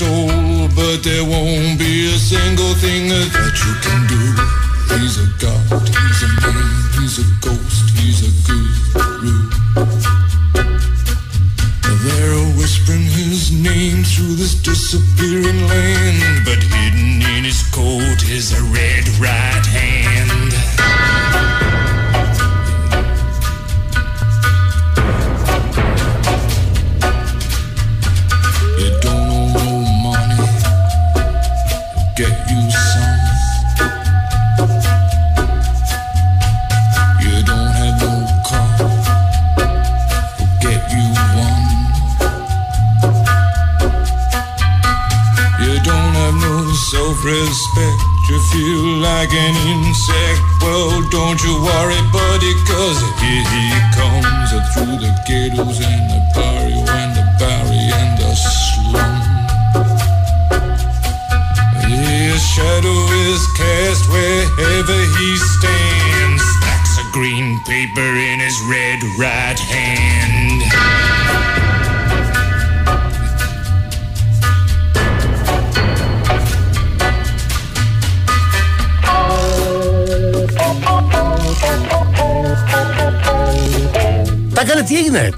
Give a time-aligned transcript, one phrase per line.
[0.00, 4.24] soul, but there won't be a single thing that you can do.
[4.96, 9.36] He's a god, he's a man, he's a ghost, he's a guru.
[12.04, 18.62] They're whispering his name through this disappearing land, but hidden in his coat is a
[18.72, 18.99] red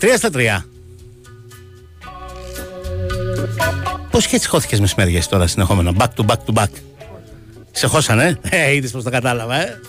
[0.02, 0.66] τρία στα τρία.
[4.10, 6.68] Πώς και έτσι χώθηκες μεσημέριε τώρα συνεχόμενα, back to back to back.
[7.70, 9.80] Σε χώσανε, ε, είδες πώς το κατάλαβα, ε;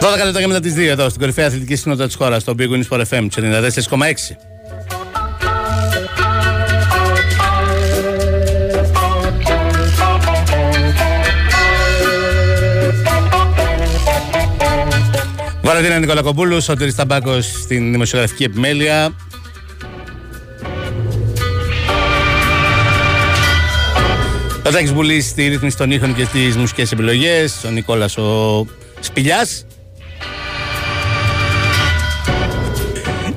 [0.00, 2.68] Δώδεκα λεπτά και μετά τις 2 εδώ στην κορυφαία αθλητική συνότητα της χώρας, στο Big
[2.68, 4.57] Wings for FM 94,6.
[15.78, 19.16] Βαλαντίνα Νικολακοπούλου, Σωτήρης Ταμπάκος στην δημοσιογραφική επιμέλεια.
[24.66, 27.64] Ο Τάκης Μπουλής στη ρύθμιση των ήχων και στις μουσικές επιλογές.
[27.64, 28.66] Ο Νικόλας ο
[29.00, 29.66] Σπηλιάς.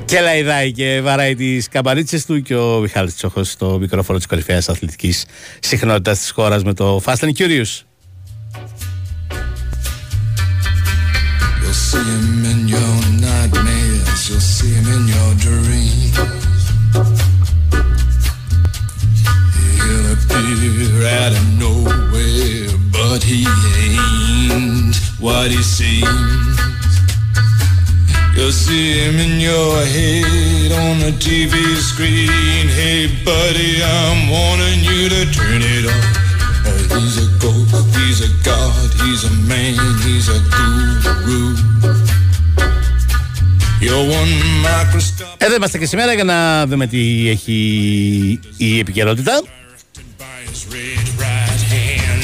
[0.06, 4.69] Και λαϊδάει και βαράει τις καμπαρίτσες του και ο Μιχάλης Τσόχος στο μικρόφωνο της κορυφαίας
[4.69, 5.25] αθλητικής
[5.59, 7.91] συχνότητας της χώρας με το Fast and Curious.
[14.94, 16.18] In your dreams.
[19.79, 23.47] He'll appear out of nowhere, but he
[23.80, 26.57] ain't what he seems.
[28.36, 32.68] You'll see him in your head on TV screen.
[32.80, 36.21] Hey, buddy, I'm warning you to turn it off.
[36.68, 41.70] Uh, he's a ghost, he's a god, he's a man, he's a guru.
[43.81, 44.33] You're one
[44.66, 45.36] microscope.
[45.38, 49.42] Εδώ είμαστε και σήμερα για να δούμε τι έχει η επικαιρότητα.
[50.18, 52.22] by his red right hand.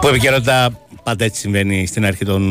[0.00, 2.42] Που η επικαιρότητα πάντα έτσι συμβαίνει στην αρχή των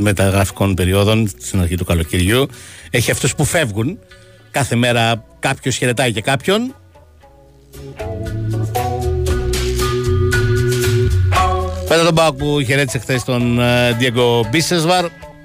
[0.00, 2.48] μεταγραφικών περιόδων, στην αρχή του καλοκαιριού.
[2.90, 3.98] Έχει αυτούς που φεύγουν.
[4.50, 6.74] Κάθε μέρα κάποιος χαιρετάει και κάποιον.
[11.88, 15.04] Πέρα τον Πάοκ που χαιρέτησε χθες τον ε, Diego Μπίσεσβαρ,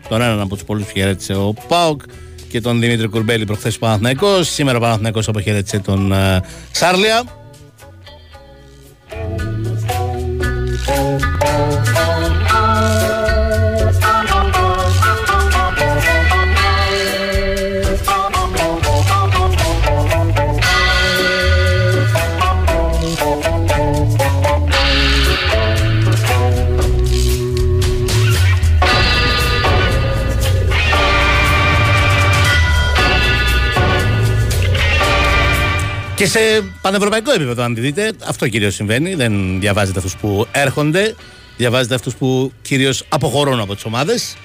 [0.10, 2.02] τον έναν από τους πολλούς που χαιρέτησε ο Πάοκ
[2.50, 4.50] και τον Δημήτρη Κουρμπέλη προχθές ο Παναθηναϊκός.
[4.50, 6.42] Σήμερα ο Παναθηναϊκός αποχαιρέτησε τον ε,
[6.72, 7.24] Σάρλια.
[36.22, 36.40] Και σε
[36.82, 39.16] πανευρωπαϊκό επίπεδο, αν τη δείτε, αυτό κυρίως συμβαίνει.
[39.16, 41.16] Δεν διαβάζετε αυτούς που έρχονται,
[41.58, 44.36] διαβάζετε αυτούς που κυρίως αποχωρούν από τις ομάδες.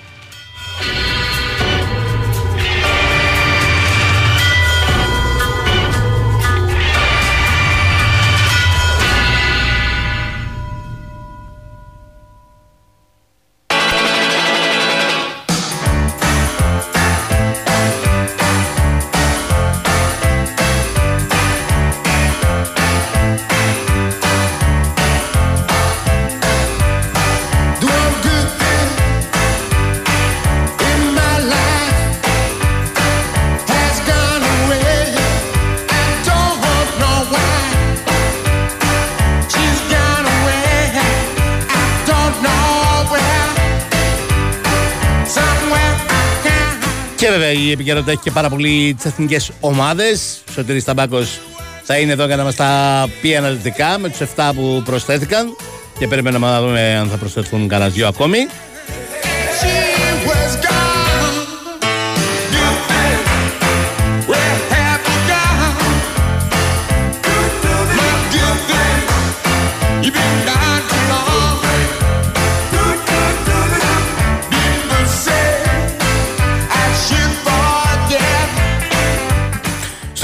[47.77, 50.43] Επικαιρότητα έχει και πάρα πολύ τις εθνικές ομάδες.
[50.49, 51.41] Ο Σωτήρης Ταμπάκος
[51.83, 52.71] θα είναι εδώ για να μας τα
[53.21, 55.57] πει αναλυτικά με τους 7 που προσθέθηκαν.
[55.99, 58.39] Και περιμένουμε να δούμε αν θα προσθεθούν κανένα δυο ακόμη.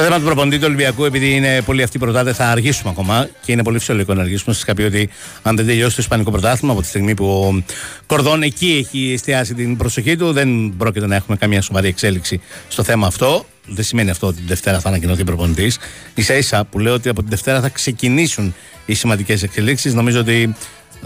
[0.02, 3.28] Στο θέμα του προπονητή του Ολυμπιακού, επειδή είναι πολύ αυτοί οι πρωτάτε, θα αργήσουμε ακόμα
[3.44, 4.54] και είναι πολύ φυσιολογικό να αργήσουμε.
[4.54, 5.08] Σας είχα πει ότι
[5.43, 7.62] αν δεν τελειώσει το Ισπανικό πρωτάθλημα από τη στιγμή που ο
[8.06, 12.82] Κορδόν εκεί έχει εστιάσει την προσοχή του, δεν πρόκειται να έχουμε καμία σοβαρή εξέλιξη στο
[12.82, 13.44] θέμα αυτό.
[13.66, 15.78] Δεν σημαίνει αυτό ότι την Δευτέρα θα ανακοινωθεί προπονητής.
[16.16, 18.54] σα ίσα που λέω ότι από την Δευτέρα θα ξεκινήσουν
[18.87, 19.94] οι σημαντικές εξελίξεις.
[19.94, 20.54] Νομίζω ότι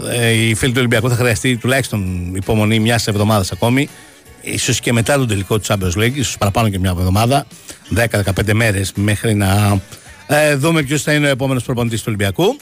[0.09, 3.89] ε, οι φίλοι του Ολυμπιακού θα χρειαστεί τουλάχιστον υπομονή μιας εβδομάδας ακόμη
[4.53, 7.45] ίσως και μετά τον τελικό του Champions League, ίσως παραπάνω και μια εβδομάδα,
[7.95, 9.81] 10-15 μέρες μέχρι να
[10.27, 12.57] ε, δούμε ποιος θα είναι ο επόμενος προπονητής του Ολυμπιακού.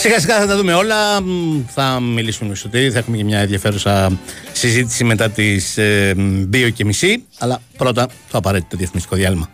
[0.00, 0.96] Σιγά σιγά θα τα δούμε όλα.
[1.66, 4.18] Θα μιλήσουμε στο τι, θα έχουμε και μια ενδιαφέρουσα
[4.52, 6.14] συζήτηση μετά τις ε,
[6.52, 7.24] 2 και μισή.
[7.38, 9.48] Αλλά πρώτα το απαραίτητο διαφημιστικό διάλειμμα.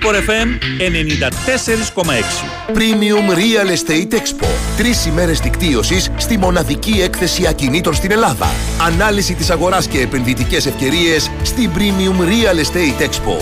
[0.00, 4.46] Winsport FM 94,6 Premium Real Estate Expo.
[4.76, 8.46] Τρεις ημέρες δικτύωσης στη μοναδική έκθεση ακινήτων στην Ελλάδα.
[8.86, 13.40] Ανάλυση της αγοράς και επενδυτικές ευκαιρίες στη Premium Real Estate Expo.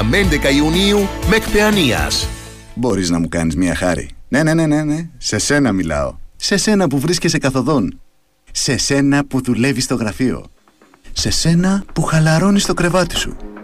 [0.00, 2.28] 9 με 11 Ιουνίου με εκπαιανίας.
[2.74, 4.10] Μπορείς να μου κάνεις μια χάρη.
[4.28, 5.08] Ναι, ναι, ναι, ναι, ναι.
[5.18, 6.14] Σε σένα μιλάω.
[6.36, 8.00] Σε σένα που βρίσκεσαι καθοδόν.
[8.52, 10.46] Σε σένα που δουλεύεις στο γραφείο.
[11.12, 13.36] Σε σένα που χαλαρώνεις το κρεβάτι σου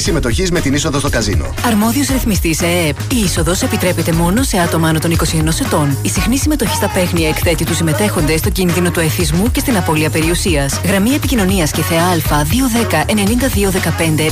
[0.00, 1.54] συμμετοχή με την είσοδο στο καζίνο.
[1.66, 3.12] Αρμόδιος ρυθμιστής ΕΕΠ.
[3.12, 5.98] Η είσοδος επιτρέπεται μόνο σε άτομα άνω των 21 ετών.
[6.02, 10.10] Η συχνή συμμετοχή στα παίχνια εκθέτει τους συμμετέχοντε στο κίνδυνο του εθισμού και στην απώλεια
[10.10, 10.80] περιουσίας.
[10.84, 14.26] Γραμμή επικοινωνίας και θεά Α 210 92 15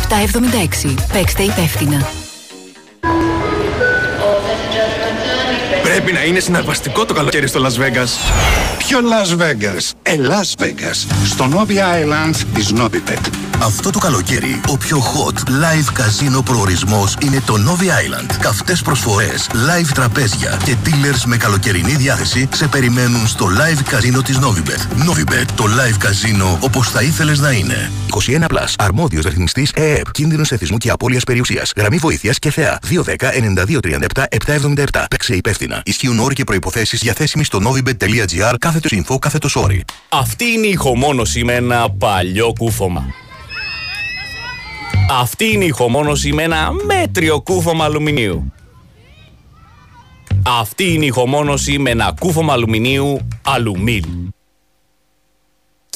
[0.84, 0.94] 776.
[1.12, 2.08] Παίξτε υπεύθυνα.
[5.82, 8.08] Πρέπει να είναι συναρπαστικό το καλοκαίρι στο Las Vegas.
[8.86, 9.90] Ποιο Las Vegas?
[10.02, 11.06] Ε, Las Vegas.
[11.24, 13.30] Στο Novi Island της Novibet.
[13.62, 18.36] Αυτό το καλοκαίρι, ο πιο hot live καζίνο προορισμός είναι το Novi Island.
[18.40, 24.38] Καυτές προσφορές, live τραπέζια και dealers με καλοκαιρινή διάθεση σε περιμένουν στο live καζίνο της
[24.38, 25.08] Novibet.
[25.08, 27.90] Novibet, το live καζίνο όπως θα ήθελες να είναι.
[28.10, 31.72] 21 Plus, αρμόδιος ρυθμιστής ΕΕΠ, κίνδυνος εθισμού και απώλειας περιουσίας.
[31.76, 32.78] Γραμμή βοήθειας και θεά.
[32.82, 35.04] 210 9237 777.
[35.10, 35.82] Παίξε υπεύθυνα.
[35.84, 39.84] Ισχύουν όροι και προϋποθέσεις διαθέσιμοι στο novibet.gr κάθετο info κάθετο όρι.
[40.08, 43.04] Αυτή είναι η ηχομόνωση με ένα παλιό κούφωμα.
[45.20, 48.52] Αυτή είναι η ηχομόνωση με ένα μέτριο κούφωμα αλουμινίου.
[50.60, 54.04] Αυτή είναι η ηχομόνωση με ένα κούφωμα αλουμινίου αλουμίλ.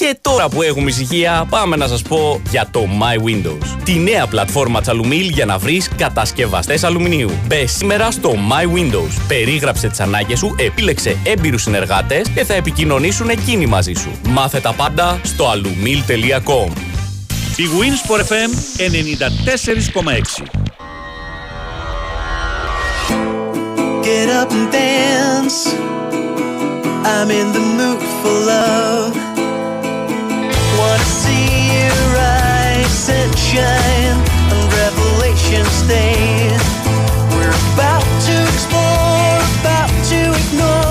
[0.01, 3.77] Και τώρα που έχουμε ησυχία, πάμε να σας πω για το My Windows.
[3.85, 7.31] Τη νέα πλατφόρμα Τσαλουμίλ για να βρεις κατασκευαστές αλουμινίου.
[7.47, 9.21] Μπε σήμερα στο My Windows.
[9.29, 14.11] Περίγραψε τις ανάγκες σου, επίλεξε έμπειρους συνεργάτες και θα επικοινωνήσουν εκείνοι μαζί σου.
[14.29, 16.71] Μάθε τα πάντα στο alumil.com.
[17.57, 20.43] Η Wins for FM 94,6.
[24.05, 25.59] Get up and dance.
[27.13, 29.26] I'm in the mood for love.
[31.07, 31.67] See
[32.89, 34.19] set shine.
[37.31, 40.86] We're about to explore, about to ignore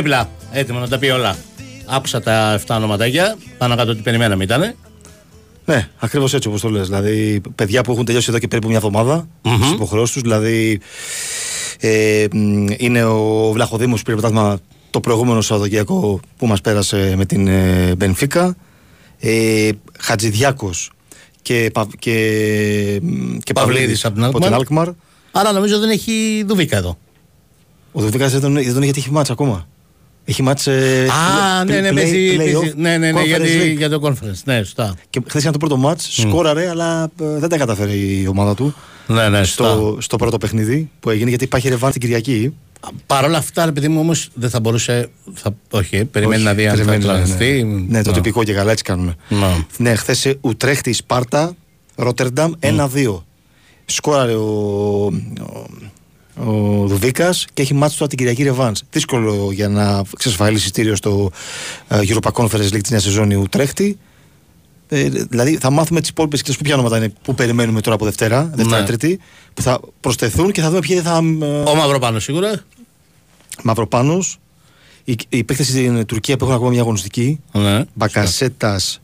[0.00, 1.36] δίπλα, έτοιμο να τα πει όλα.
[1.86, 4.76] Άκουσα τα 7 ονοματάκια, πάνω κάτω τι περιμέναμε ήτανε.
[5.64, 6.86] Ναι, ακριβώς έτσι όπως το λες.
[6.86, 9.58] Δηλαδή, παιδιά που έχουν τελειώσει εδώ και περίπου μια εβδομάδα mm-hmm.
[9.64, 10.22] στι υποχρεώσεις τους.
[10.22, 10.80] Δηλαδή,
[11.80, 14.58] ε, μ, είναι ο Βλαχοδήμος που πήρε πρωτάθλημα
[14.90, 18.56] το προηγούμενο Σαββατοκύριακο που μας πέρασε με την ε, Μπενφίκα.
[19.20, 20.90] Ε, Χατζηδιάκος
[21.42, 24.88] και, Πα- και, μ, και Παυλίδης από την από την Αλκμαρ.
[25.30, 26.98] Άρα νομίζω δεν έχει δουβίκα εδώ.
[27.92, 29.68] Ο Δουβίκας δεν τον, δεν τον έχει γιατί έχει μάτς ακόμα.
[30.30, 30.66] Έχει μάτς.
[30.66, 33.76] ε, Α, play- ναι, ναι, play- παίζει, play-off, παίζει- ναι, ναι, ναι, Conference γιατί, League.
[33.76, 34.40] για το conference.
[34.44, 34.94] Ναι, σωστά.
[35.10, 38.74] Και χθες ήταν το πρώτο μάτς, σκόραρε, αλλά ε, δεν τα καταφέρει η ομάδα του.
[39.06, 42.54] Ναι, ναι, στο, στο πρώτο παιχνίδι που έγινε, γιατί υπάρχει ρεβάνς την Κυριακή.
[43.06, 45.10] Παρ' όλα αυτά, ρε παιδί μου, όμως δεν θα μπορούσε.
[45.34, 47.62] Θα, όχι, ε, περιμένει Όχι, να δει αν θα περιμένει, ναι, τραυστεί.
[47.62, 48.16] Ναι, ναι, το Ναι.
[48.16, 49.14] τυπικό και καλά έτσι κάνουν.
[49.28, 49.56] Ναι.
[49.76, 51.52] Ναι, χθες Ουτρέχτη, Σπάρτα,
[51.94, 53.24] Ρότερνταμ 1-2.
[53.84, 55.10] Σκόραρε ο,
[56.46, 56.50] ο,
[56.82, 58.82] ο Δουβίκα και έχει μάτσο τώρα την Κυριακή Ρεβάνς.
[58.90, 61.30] Δύσκολο για να εξασφαλίσει εισιτήριο στο
[61.88, 63.98] ε, Europa Conference League της νέας σεζόν η Ουτρέχτη.
[64.88, 68.04] Ε, δηλαδή θα μάθουμε τις υπόλοιπες και που ποια ονόματα είναι που περιμένουμε τώρα από
[68.04, 68.86] Δευτέρα, Δευτέρα Ναι.
[68.86, 69.20] Τρίτη,
[69.54, 71.20] που θα προσθεθούν και θα δούμε ποιοι θα.
[71.40, 72.52] ε, Ο Μαυροπάνος σίγουρα.
[73.62, 74.38] Μαυροπάνος.
[75.04, 77.40] Οι, οι παίκτες στην Τουρκία που έχουν ακόμα μια αγωνιστική.
[77.52, 77.84] Ναι.
[77.94, 79.00] Μπακασέτας,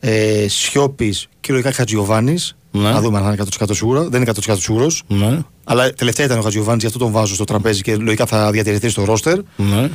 [0.00, 2.36] ε, Σιώπης και λογικά Χατζιωβάνη.
[2.82, 2.90] Ναι.
[2.90, 4.08] Να δούμε αν θα είναι 100% σίγουρο.
[4.08, 5.02] Δεν είναι 100% σίγουρος.
[5.06, 5.38] Ναι.
[5.64, 8.88] Αλλά τελευταία ήταν ο Χατζιωβάνη, γι' αυτό τον βάζω στο τραπέζι και λογικά θα διατηρηθεί
[8.88, 9.38] στο ρόστερ.
[9.56, 9.88] Ναι.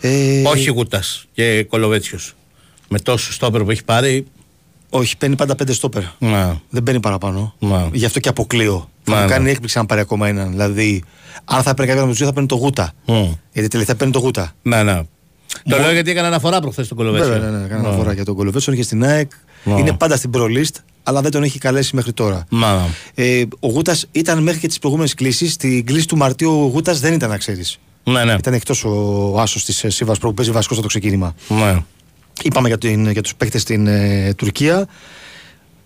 [0.00, 2.32] Ε, Όχι Γούτας και Κολοβέτσιος.
[2.88, 4.26] Με τόσο στόπερ που έχει πάρει.
[4.90, 6.02] Όχι, παίρνει πάντα πέντε στόπερ.
[6.18, 6.52] Ναι.
[6.70, 7.54] Δεν παίρνει παραπάνω.
[7.58, 7.88] Ναι.
[7.92, 8.88] Γι' αυτό και αποκλείω.
[9.02, 9.32] Θα Ναι, μου ναι.
[9.32, 10.50] κάνει έκπληξη αν πάρει ακόμα έναν.
[10.50, 11.02] Δηλαδή,
[11.44, 12.92] αν θα παίρνει κάποιον από τους δύο, θα παίρνει το Γούτα.
[13.06, 13.32] Μμ.
[13.52, 14.52] Γιατί τελευταία παίρνει το Γούτα.
[14.62, 15.00] Ναι, ναι.
[15.68, 17.32] Το λέω γιατί έκανα αναφορά προχθές στον Κολοβέτσιο.
[17.32, 19.30] Βέβαια, ναι, ναι, κάνω αναφορά για τον Κολοβέτσον και στην ΑΕΚ.
[19.64, 19.78] Ναι.
[19.78, 22.46] Είναι πάντα στην pro list, αλλά δεν τον έχει καλέσει μέχρι τώρα.
[22.48, 22.84] Ναι, ναι.
[23.14, 25.52] Ε, ο Γούτας ήταν μέχρι και τις προηγούμενες κλήσεις.
[25.52, 27.78] Στην κλήση του Μαρτίου ο Γούτας δεν ήταν, να ξέρεις.
[28.04, 28.32] Ναι, ναι.
[28.32, 31.34] Ήταν εκτός ο άσος της Σίβας που παίζει βασικός στο ξεκίνημα.
[31.48, 31.82] ναι.
[32.42, 34.86] Είπαμε για, την, για τους παίκτες στην ε, Τουρκία.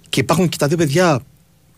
[0.09, 1.21] Και υπάρχουν και τα δύο παιδιά,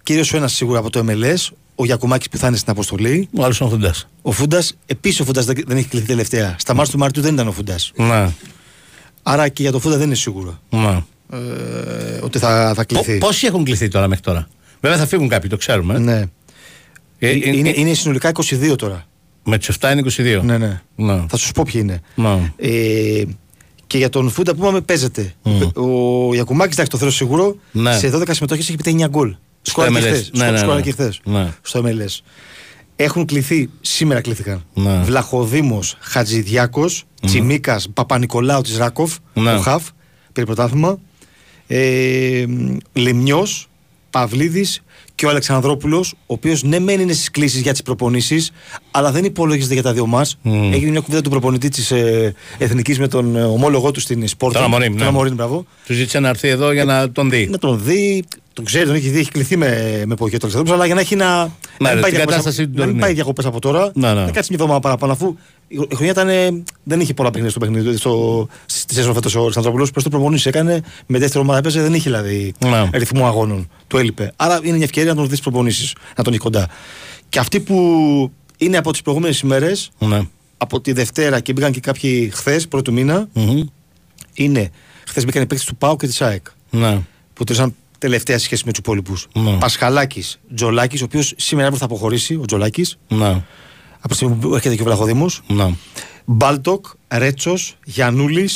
[0.02, 3.28] κυρίως ο ένας σίγουρα από το MLS, ο Γιακουμάκης που θα είναι στην αποστολή.
[3.38, 3.95] Ο άλλος ο Φούντα.
[4.23, 6.57] Ο Φούντα, επίσης ο Φούντα δεν, δεν έχει κληθεί τελευταία.
[6.59, 7.76] Στα μάτια του Μαρτίου δεν ήταν ο Φούντα.
[7.95, 8.30] Ναι.
[9.23, 11.02] Άρα και για το Φούντα δεν είναι σίγουρο ναι.
[11.32, 13.18] Ε, ότι θα, θα κληθεί.
[13.18, 14.49] Πο- Πόσοι έχουν κληθεί τώρα μέχρι τώρα;
[14.80, 15.99] Βέβαια θα φύγουν κάποιοι, το ξέρουμε.
[15.99, 16.18] Ναι.
[16.18, 19.04] Ε, Ε, ε, είναι, ε, είναι συνολικά 22 τώρα.
[19.44, 20.00] Με τους 7 είναι
[20.38, 20.42] 22.
[20.42, 20.80] Ναι, ναι.
[20.96, 21.25] Ναι.
[21.28, 22.00] Θα σου πω ποιοι είναι.
[22.14, 22.52] Ναι.
[22.56, 23.22] Ε,
[23.87, 25.34] και για τον Φούντα που είπαμε παίζεται.
[25.75, 27.56] Ο Γιακουμάκη, εντάξει, το θέλω σίγουρο.
[27.72, 27.99] Ναι.
[27.99, 29.34] Σε 12 συμμετοχές έχει πει 9 γκολ.
[29.62, 30.12] Στο Σκόραρε και MLS.
[30.12, 30.30] χθες.
[30.34, 30.84] Ναι, ναι, Σκόραρε ναι.
[30.84, 31.20] και χθες.
[31.25, 31.52] Ναι.
[31.62, 32.18] Στο MLS.
[32.96, 34.64] Έχουν κληθεί, σήμερα κλήθηκαν.
[34.75, 35.00] Ναι.
[35.04, 39.54] Βλαχοδήμος, Χατζηδιάκος, Τσιμίκας, Παπα-Νικολάου της Ράκοφ, Ναι.
[39.54, 39.82] ο Χαβ,
[40.32, 40.99] πήρε πρωτάθλημα.
[41.72, 42.44] Ε,
[42.92, 43.46] Λιμιό,
[44.10, 44.82] Παυλίδης
[45.14, 48.52] και ο Αλεξανδρόπουλος, ο οποίος ναι, μεν είναι στις κλήσεις για τις προπονήσεις,
[48.90, 50.38] αλλά δεν υπολογίζεται για τα δύο μας.
[50.44, 54.58] Έγινε μια κουβέντα του προπονητή της ε, Εθνικής με τον ε, ομόλογό του στην Σπόρτα.
[54.58, 54.98] Τον Αμορίμ, ναι.
[54.98, 55.64] Τον Αμορίμ, μπράβο.
[55.86, 57.46] Του ζήτησε να έρθει εδώ για να τον δει.
[57.50, 60.74] Να τον δει, τον ξέρει, τον έχει δει, έχει κληθεί με, με ποχείο του Αλεξανδρόπουλου,
[60.74, 61.42] αλλά για να έχει να.
[61.44, 61.48] Ναι,
[61.78, 63.00] να μην ρε, πάει την διακοπές κατάσταση από- την να μην τωρινή.
[63.00, 63.90] πάει διακοπές από τώρα.
[63.94, 64.14] Ναι, ναι.
[64.14, 65.36] Να κάτσει μια εβδομάδα παραπάνω, αφού
[65.72, 67.96] η η χρονιά ήταν, ε, δεν είχε πολλά παιχνίδια στο παιχνίδι.
[67.96, 69.90] Στο, στη σεζόν φέτος ο Αλεξανδρόπουλος.
[69.90, 72.88] Προς το προπονήσεις έκανε, με δεύτερη ομάδα έπαιζε, δεν είχε δηλαδή Ναι.
[72.92, 73.68] ρυθμό αγώνων.
[73.86, 74.32] Του έλειπε.
[74.36, 76.68] Άρα είναι μια ευκαιρία να τον δεις προπονήσεις, να τον έχει κοντά.
[77.28, 77.76] Και αυτοί που
[78.56, 80.20] είναι από τις προηγούμενες ημέρες, Ναι.
[80.56, 83.60] από τη Δευτέρα και μπήκαν και κάποιοι χθες, πρώτου μήνα, Μμμ.
[84.34, 84.70] είναι.
[85.08, 86.46] Χθες μπήκαν οι παίκτες του ΠΑΟ και της ΑΕΚ.
[86.70, 86.98] Ναι.
[87.32, 89.26] Που τρίσαν τελευταία σε σχέση με τους υπόλοιπους.
[89.32, 89.52] Ναι.
[89.58, 92.98] Πασχαλάκης, Τζολάκης, ο οποίος σήμερα αύριο θα αποχωρήσει, ο Τζολάκης.
[93.08, 93.42] Ναι.
[94.00, 95.26] Από τη στιγμή που έρχεται και ο Βλαχοδήμο.
[95.47, 95.75] Ναι.
[96.25, 98.49] Μπάλτοκ, Ρέτσος, Γιανούλη,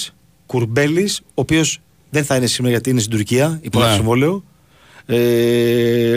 [0.47, 1.79] Κουρμπέλης, ο οποίος
[2.11, 3.93] δεν θα είναι σήμερα γιατί είναι στην Τουρκία, υπό Ναι.
[3.95, 4.45] συμβόλαιο.
[5.07, 6.17] Ε,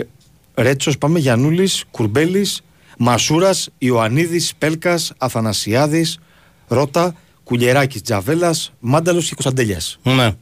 [0.56, 2.62] Ρέτσος, πάμε, Γιανούλη, Κουρμπέλης,
[2.98, 6.20] Μασούρας, Ιωαννίδης, Πέλκας, Αθανασιάδης,
[6.68, 10.00] Ρότα, Κουλιεράκης, Τζαβέλας, Μάνταλος και Κωνσταντέλιας.
[10.04, 10.36] Ναι.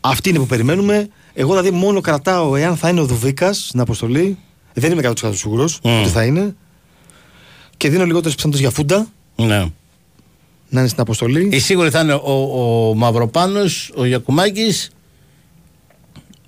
[0.00, 1.08] Αυτή είναι που περιμένουμε.
[1.34, 4.38] Εγώ δηλαδή μόνο κρατάω εάν θα είναι ο Δουβίκας στην αποστολή.
[4.72, 6.56] Δεν είμαι 100% σίγουρος ότι θα είναι.
[7.82, 9.64] Και δίνω λιγότερες πιθανότητες για φούντα Ναι.
[10.68, 11.48] να είναι στην αποστολή.
[11.52, 14.90] Η σίγουρη θα είναι ο, ο Μαυροπάνος, ο Γιακουμάκης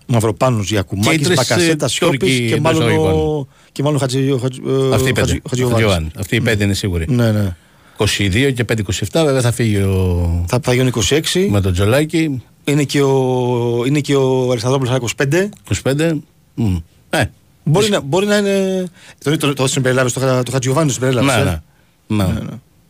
[0.06, 3.48] Μαυροπάνος, Και οι Γιακουμάκη, τρεις, Μπακασέτα, ε, Σιώπης Τούρκοι και μάλλον εντός ο, εισαγωγικών.
[3.72, 5.20] και μάλλον Χατζη, ο Χατζη, ε, Αυτή η πέντε.
[5.20, 5.82] Χατζη- Χατζιωβάνης.
[5.82, 6.10] Χατζιωβάνη.
[6.18, 7.04] Αυτή η πέντε είναι σίγουρη.
[7.08, 7.56] Ναι, ναι.
[7.96, 10.44] 22 και 5-27 βέβαια θα φύγει ο...
[10.48, 11.46] Θα πάει ο 26.
[11.50, 12.42] με τον Τζολάκη.
[12.64, 15.48] Είναι και ο, είναι και ο Αλεξανδρόπουλος 25.
[15.84, 16.16] 25.
[16.54, 16.76] Μμ.
[17.10, 17.24] Ε,
[17.64, 18.84] Μπορεί να, μπορεί να είναι.
[19.24, 21.26] Το, το, το, συμπεριλάβει, το, το Χατζιωβάνη το συμπεριλάβει.
[21.26, 21.60] ναι,
[22.06, 22.24] ναι.
[22.24, 22.44] ναι.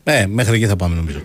[0.04, 1.18] Ε, μέχρι εκεί θα πάμε νομίζω.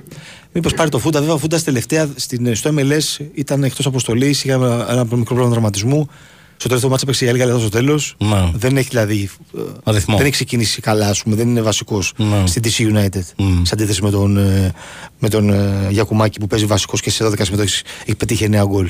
[0.53, 4.51] Μήπως πάρει το Φούντα, βέβαια ο Φούντας τελευταία στην, στο MLS ήταν εκτός αποστολής, είχε
[4.51, 6.10] ένα, ένα μικρό πρόβλημα τραυματισμού.
[6.58, 8.15] Στο τελευταίο μάτσα έπαιξε για λίγα λεπτά στο τέλος.
[8.17, 8.52] Ναι.
[8.54, 9.30] Δεν έχει δηλαδή.
[9.58, 10.15] ε, Αριθμό.
[10.15, 11.36] Δεν έχει ξεκινήσει καλά, ας πούμε.
[11.36, 12.43] Δεν είναι βασικός Ναι.
[12.47, 13.21] στην DC United.
[13.62, 14.71] Σε αντίθεση με τον, ε,
[15.19, 18.89] με τον ε, Γιακουμάκη που παίζει βασικός και σε 12 συμμετοχές έχει πετύχει 9 γκολ.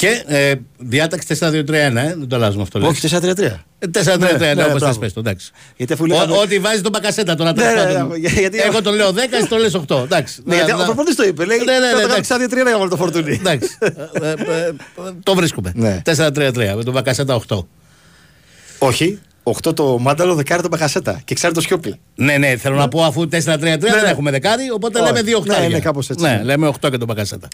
[0.00, 2.78] Και ε, διάταξη 4-2-3-1, ε, δεν το αλλάζουμε αυτό.
[2.78, 2.88] λες.
[2.88, 3.38] Όχι 4-3-3.
[3.78, 4.78] Ε, 4-3-3, Ναι, ναι, ναι, όπως μπράβο.
[4.86, 5.50] θες πες το, εντάξει.
[5.76, 8.08] Γιατί αφού Ό- λέγαμε- Ό,τι βάζεις τον Μπακασέτα τώρα Ναι, τέλος ναι, πάντων.
[8.08, 10.02] ναι, για- γιατί- Εγώ το λέω 10, εσύ το λες 8.
[10.02, 10.40] Εντάξει.
[10.44, 11.44] Ναι, γιατί Να- ο προπονητής το είπε.
[11.44, 12.30] Λέει, Ναι, ναι, ναι, «Θα το εντάξει.
[12.30, 13.32] κάνω 4-3 για να βάλω το φορτούνι.
[13.34, 13.68] Εντάξει.
[13.78, 13.86] Ε,
[14.28, 14.72] ε, ε,
[15.22, 15.72] Το βρίσκουμε.
[15.74, 16.02] Ναι.
[16.04, 17.66] 4-3-3 με τον Μπακασέτα 8.
[18.78, 19.18] Όχι.
[19.42, 21.20] 8 το μάνταλο, δεκάρι το Μπακασέτα.
[21.24, 21.94] Και ξέρει το σιώπη.
[22.14, 25.12] Ναι, ναι, θέλω να πω αφού 4-3-3 δεν έχουμε δεκάρι, οπότε Όχι.
[25.12, 26.42] λέμε 2 8 Ναι, είναι κάπως έτσι, Ναι, ναι.
[26.42, 27.48] λέμε 8 και τον Μπακασέτα.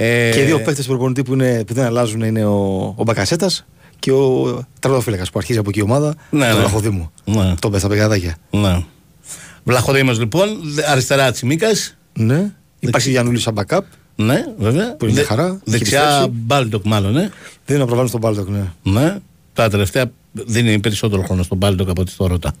[0.00, 3.02] Ε, Και οι δύο παίχτε του προπονητή που, είναι, που δεν αλλάζουν είναι ο, ο
[3.02, 3.66] Μπακασέτας
[3.98, 6.14] και ο τερματοφύλακα που αρχίζει από εκεί η ομάδα.
[6.30, 6.58] Ναι, το ναι.
[6.58, 7.10] Βλαχοδήμου.
[7.24, 7.54] Ναι.
[7.58, 8.36] Το πε στα πεγαδάκια.
[8.50, 8.84] Ναι.
[9.64, 10.48] Βλαχοδήμος λοιπόν,
[10.90, 11.96] αριστερά Τσιμίκας.
[12.12, 12.52] Ναι.
[12.78, 13.80] Υπάρχει Γιάννουλη σαν backup.
[14.16, 14.96] Ναι, βέβαια.
[14.96, 16.30] Που είναι μια χαρά, έχει Δεξιά επιστρέψει.
[16.46, 17.30] Μπάλτοκ μάλλον, ναι.
[17.66, 18.72] Δίνει να προβάλλεις στον Μπάλτοκ, ναι.
[18.82, 19.16] Ναι.
[19.52, 22.52] Τα τελευταία δίνει περισσότερο χρόνο στον Μπάλτοκ από ό,τι στο Ρώτα.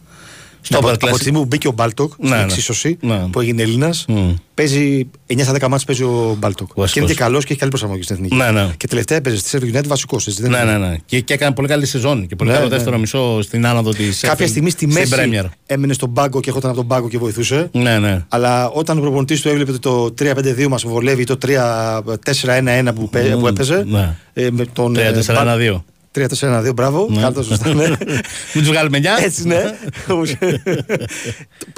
[0.60, 2.42] Στο από, Upper από Class- τη στιγμή που μπήκε ο Μπάλτοκ στην Ναι, ναι.
[2.42, 3.18] εξίσωση Ναι.
[3.32, 4.30] που έγινε Έλληνας, Μμ.
[4.54, 6.66] παίζει 9 στα 10 μάτς παίζει ο Μπάλτοκ.
[6.74, 6.92] Βασικός.
[6.92, 8.34] Και είναι και καλός και έχει καλή προσαρμογή στην εθνική.
[8.34, 8.70] Ναι, ναι.
[8.76, 10.26] Και τελευταία παίζει στη Σέρβια United βασικός.
[10.38, 10.96] Ναι, ναι, ναι.
[11.06, 12.74] Και, και έκανε πολύ καλή σεζόν και πολύ Ναι, καλό ναι.
[12.74, 14.20] δεύτερο μισό στην άνοδο της.
[14.20, 17.68] Κάποια στιγμή στη μέση έμενε στον πάγκο και έρχονταν από τον πάγκο και βοηθούσε.
[17.72, 18.24] Ναι, ναι.
[18.28, 23.08] Αλλά όταν ο προπονητής του έβλεπε ότι το 3-5-2 μας βολεύει ή το 3-4-1-1 που,
[23.08, 23.84] πέ- Μμμ, που έπαιζε.
[23.86, 24.16] ναι.
[24.32, 25.84] ε, με τον, 3-4-1-2.
[26.40, 27.06] 3-4-1-2, μπράβο.
[27.10, 27.20] Ναι.
[27.20, 27.74] Κάλτα, σωστά.
[27.74, 27.86] ναι.
[28.54, 29.04] Μην τους βγάλουμε 9.
[29.24, 29.62] Έτσι, ναι.
[30.08, 30.34] Όπως-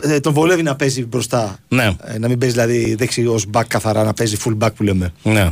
[0.02, 1.58] Ε, τον βολεύει να παίζει μπροστά.
[1.68, 1.90] Ναι.
[2.04, 5.12] Ε, να μην παίζει δηλαδή δεξιό back καθαρά, να παίζει full back που λέμε.
[5.22, 5.50] Ναι.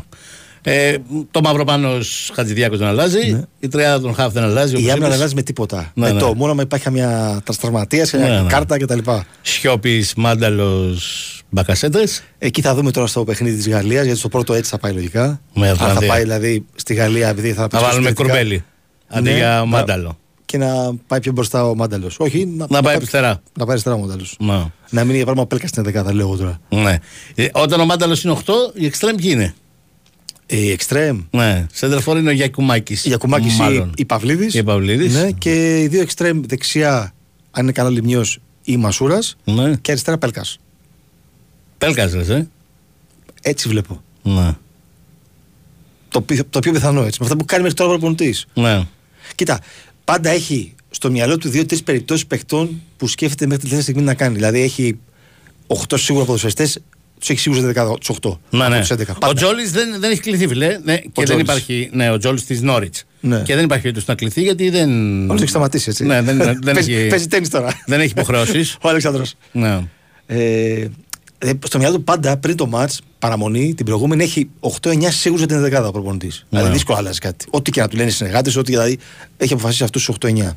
[0.62, 0.96] Ε,
[1.30, 1.90] το μαύρο πάνω
[2.34, 3.44] Χατζηδιάκος δεν αλλάζει.
[3.60, 4.72] Η τριάδα των Χαφ δεν αλλάζει.
[4.72, 4.78] Ναι.
[4.78, 5.16] Η όπως άμυνα δεν είπες.
[5.20, 5.90] αλλάζει με τίποτα.
[5.94, 6.18] Ναι, με ναι.
[6.20, 8.48] το μόνο μα υπάρχει καμιά τραυματίας, Ναι, μια ναι.
[8.48, 8.98] κάρτα κτλ.
[9.42, 12.22] Σιώπης, Μάνταλος, Μπακασέτες.
[12.38, 15.40] Εκεί θα δούμε τώρα στο παιχνίδι της Γαλλίας, γιατί στο πρώτο έτσι θα πάει λογικά.
[15.54, 16.08] Με Αν θα Ιρλανδία.
[16.08, 18.64] πάει δηλαδή στη Γαλλία, επειδή θα Να παίξει βάλουμε εξωτερικά.
[19.08, 19.28] Κουρμπέλι.
[19.28, 20.18] Αντί Ναι, για να- Μάνταλο.
[20.44, 22.16] Και να πάει πιο μπροστά ο Μάνταλος.
[22.18, 23.28] Όχι, να, Να πάει αριστερά.
[23.58, 24.36] Να πάει αριστερά ο Μάνταλος.
[24.40, 24.64] Ναι.
[24.90, 26.60] Να μην είναι πράγμα πέλκας στην 11 λέω εγώ τώρα.
[26.68, 26.98] Ναι.
[27.34, 29.54] Ε, όταν ο Μάνταλος είναι 8, η εξτρέμ ποιοι είναι;
[30.46, 31.20] Η εξτρέμ.
[31.30, 31.66] Ναι.
[31.72, 33.04] Σέντερφορ είναι ο Γιακουμάκης.
[33.04, 34.54] Η Γιακουμάκης ή η Παυλίδης.
[34.54, 35.14] Η Παυλίδης.
[35.14, 37.14] Ναι, και οι δύο εξτρέμ δεξιά,
[37.50, 38.24] αν είναι καλά λιμιό,
[38.64, 39.36] ή Μασούρας.
[39.44, 39.76] Ναι.
[39.76, 40.58] Και αριστερά Πέλκας.
[41.78, 42.46] Πέλκαζε, ε;
[43.42, 44.02] Έτσι βλέπω.
[44.22, 44.54] Ναι.
[46.08, 47.18] Το, πι- το πιο πιθανό έτσι.
[47.20, 48.46] Με αυτά που κάνει μέχρι τώρα ο προπονητής.
[48.54, 48.86] Ναι.
[49.34, 49.60] Κοίτα,
[50.04, 54.14] πάντα έχει στο μυαλό του δύο-τρεις περιπτώσεις παιχτών που σκέφτεται μέχρι τη τελευταία στιγμή να
[54.14, 54.34] κάνει.
[54.34, 54.98] Δηλαδή έχει
[55.66, 56.78] 8 σίγουρα ποδοσφαιριστές,
[57.18, 58.38] τους έχει σίγουρα τους 8.
[58.50, 58.78] Ναι, ναι.
[58.80, 59.00] Τους 11.
[59.08, 59.34] Ο Πάντα.
[59.34, 60.78] Τζόλη δεν, δεν έχει κληθεί, φιλέ.
[60.84, 61.42] Ναι, και δεν Τζόλης.
[61.42, 61.90] υπάρχει.
[61.92, 63.04] Ναι, ο Τζόλη της Νόριτς.
[63.20, 63.42] Ναι.
[63.42, 64.90] Και δεν υπάρχει περίπτωση να κληθεί γιατί δεν.
[65.30, 66.04] Όλο έχει σταματήσει έτσι.
[66.04, 67.82] Ναι, δεν, δεν, παίζει, έχει, παίζει τέννις τώρα.
[67.86, 68.76] δεν έχει υποχρεώσεις.
[68.82, 69.34] Ο Αλεξάνδρος.
[69.52, 69.80] ναι.
[70.26, 70.42] Ε,
[70.80, 70.88] ε,
[71.66, 75.60] στο μυαλό του πάντα πριν το match, παραμονή, την προηγούμενη έχει 8-9 σίγουρα για την
[75.60, 76.46] δεκάδα ο προπονητής.
[76.48, 77.46] Δηλαδή δύσκολο αλλάζει κάτι.
[77.50, 78.98] Ό,τι και να του λένε οι συνεργάτες, ό,τι δηλαδή
[79.36, 80.56] έχει αποφασίσει αυτούς τους 8-9.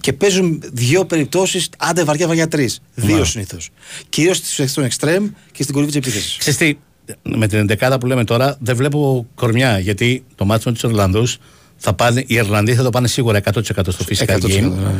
[0.00, 2.80] Και παίζουν δύο περιπτώσεις, άντε βαριά βαριά τρεις.
[2.94, 3.24] Δύο Ναι.
[3.24, 3.68] συνήθως.
[4.08, 6.36] Κυρίως στον εξτρέμ και στην κορυφή της επίθεσης.
[6.36, 6.76] Ξέρεις τι,
[7.22, 11.38] με την 11 που λέμε τώρα δεν βλέπω κορμιά γιατί το μάτσο με τους Ιρλανδούς
[11.76, 14.60] θα πάνε, οι Ιρλανδοί θα το πάνε σίγουρα 100% στο φυσικά 100%, game.
[14.62, 14.90] ναι.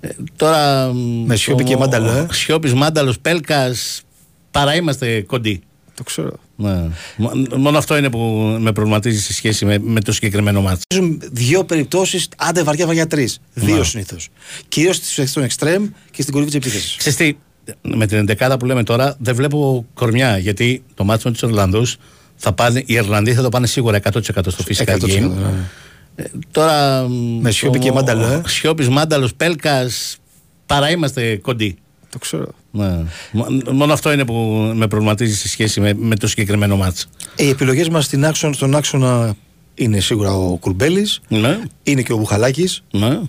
[0.00, 0.92] Ε, τώρα.
[1.26, 2.26] Με Σιώπη και Μάνταλο, ε.
[2.32, 4.00] Σιώπης, Μάνταλος, Πέλκας.
[4.58, 5.60] Παρά είμαστε κοντοί.
[5.94, 6.32] Το ξέρω.
[6.56, 6.88] Ναι.
[7.16, 8.18] Μο- Μόνο αυτό είναι που
[8.60, 10.82] με προβληματίζει σε σχέση με, με το συγκεκριμένο μάτσο.
[10.88, 13.40] Παίζουν δύο περιπτώσεις, άντε βαριά βαριά τρεις.
[13.54, 13.84] Δύο Ναι.
[13.84, 14.28] συνήθως.
[14.68, 16.96] Κυρίως στον εξτρέμ και στην κορυφή της επίθεσης.
[16.96, 17.36] Ξέρεις τι,
[17.82, 21.96] με την 11 που λέμε τώρα δεν βλέπω κορμιά γιατί το μάτσο με τους Ιρλανδούς
[22.36, 25.20] Θα πάνε, οι Ιρλανδοί θα το πάνε σίγουρα 100% στο physical 100%, game.
[25.20, 25.50] ναι.
[26.16, 27.06] Ε, τώρα.
[27.40, 28.42] Με Σιώπη και Μάνταλο, ε.
[28.46, 30.16] Σιώπης, Μάνταλος, Πέλκας.
[30.66, 31.76] Παρά είμαστε κοντοί.
[32.18, 32.46] Το ξέρω.
[32.70, 33.04] Ναι.
[33.32, 34.34] Μ- Μόνο αυτό είναι που
[34.74, 37.08] με προβληματίζει σε σχέση με, με το συγκεκριμένο μάτς.
[37.36, 39.34] Οι επιλογές μας στην άξονα, στον άξονα
[39.74, 41.58] είναι σίγουρα ο Κουρμπέλη, Ναι.
[41.82, 42.82] είναι και ο Μπουχαλάκης.
[42.90, 43.20] Ναι.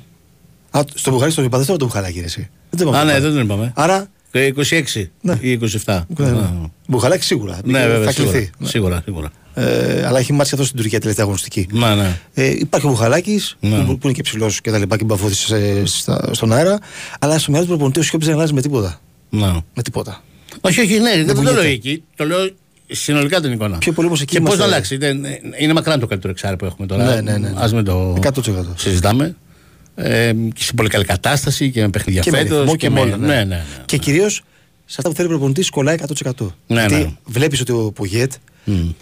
[0.72, 2.50] Α, στο Μπουχαλάκη το είπα, δεν θέλω το Μπουχαλάκη, ρε, εσύ.
[2.70, 3.12] Δεν το είπαμε.
[3.12, 3.72] Α, ναι, δεν τον είπαμε.
[3.76, 5.10] Άρα, Ε, 26
[5.42, 6.06] ή 27.
[6.18, 6.50] ναι, ναι.
[6.88, 7.60] Μπουχαλάκη σίγουρα.
[7.64, 8.24] Ναι, θα βέβαια, κληθεί.
[8.30, 8.50] σίγουρα.
[8.58, 8.68] Ναι.
[8.68, 9.32] Σίγουρα, σίγουρα.
[9.60, 11.68] Ε, αλλά έχει μάτσει αυτό στην Τουρκία τελευταία αγωνιστική.
[11.72, 12.20] Ναι, ναι.
[12.34, 13.78] Ε, υπάρχει ο Μπουχαλάκης, Ναι.
[13.84, 15.36] που, που είναι και ψηλός και τα λοιπά και μπαφώθη
[16.32, 16.80] στον αέρα.
[17.20, 19.00] Αλλά στο μυαλό του προπονητής ο Σιώπης δεν αλλάζει με τίποτα.
[19.30, 19.52] Ναι.
[19.74, 20.24] Με τίποτα.
[20.62, 21.62] Όχι, όχι, ναι, δεν το πουλιέται.
[21.62, 22.04] λέω εκεί.
[22.16, 22.50] Το λέω
[22.92, 23.78] συνολικά την εικόνα.
[23.78, 24.66] Πιο πολύ όμως εκεί Και πώς είμαστε.
[24.70, 24.98] να αλλάξει.
[24.98, 25.26] Δεν-
[25.60, 27.04] είναι μακράν το καλύτερο εξάρι που έχουμε τώρα.
[27.04, 27.60] Ναι, ναι, ναι, ναι.
[27.62, 28.74] Α μην το 100%.
[28.76, 29.36] συζητάμε.
[29.96, 33.00] Ε, και σε πολύ καλή κατάσταση και με παιχνίδια Και με φέτος ρυθμό και με
[33.00, 33.28] όλα, ναι.
[33.28, 33.64] Ναι, ναι, ναι.
[33.86, 34.44] Και κυρίως
[34.90, 36.32] σε αυτά που θέλει ο προπονητής κολλάει 100%.
[36.68, 37.14] Ναι, Γιατί ναι.
[37.26, 38.32] βλέπεις ότι ο Πογέτ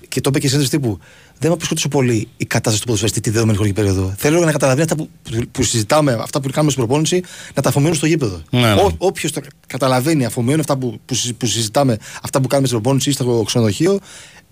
[0.08, 1.00] και το είπε και σε τύπου
[1.40, 4.14] δεν με απασχολεί τόσο πολύ η κατάσταση του ποδοσφαιριστή τη δεδομένη χρονική περίοδο.
[4.18, 5.10] Θέλω να καταλαβαίνει αυτά που,
[5.52, 8.42] που συζητάμε, αυτά που κάνουμε στην προπόνηση, να τα αφομοιώνουν στο γήπεδο.
[8.50, 8.88] Ναι, ναι.
[8.98, 13.10] Όποιος τα καταλαβαίνει, αφομοιώνει αυτά που, που, συζη- που συζητάμε, αυτά που κάνουμε στην προπόνηση
[13.10, 14.00] ή στο ξενοδοχείο,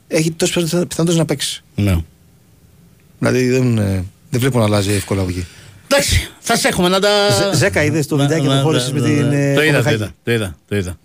[0.08, 1.64] έχει τόσες πιθανότητες να παίξει.
[1.76, 1.98] Ναι.
[3.20, 5.46] Δηλαδή δεν, ε, δεν βλέπω να αλλάζει εύκολα από εκεί.
[5.94, 7.10] Εντάξει, θα σε έχουμε να τα.
[7.30, 9.26] Ζε- Ζέκα είδες το Να- βιντεάκι να- που χώρισες με να- την.
[9.26, 9.96] να- ε, Το είδα, το Κοπεχάγη.
[9.96, 10.14] είδα.
[10.24, 10.56] Το είδα.
[10.68, 10.98] Το είδα.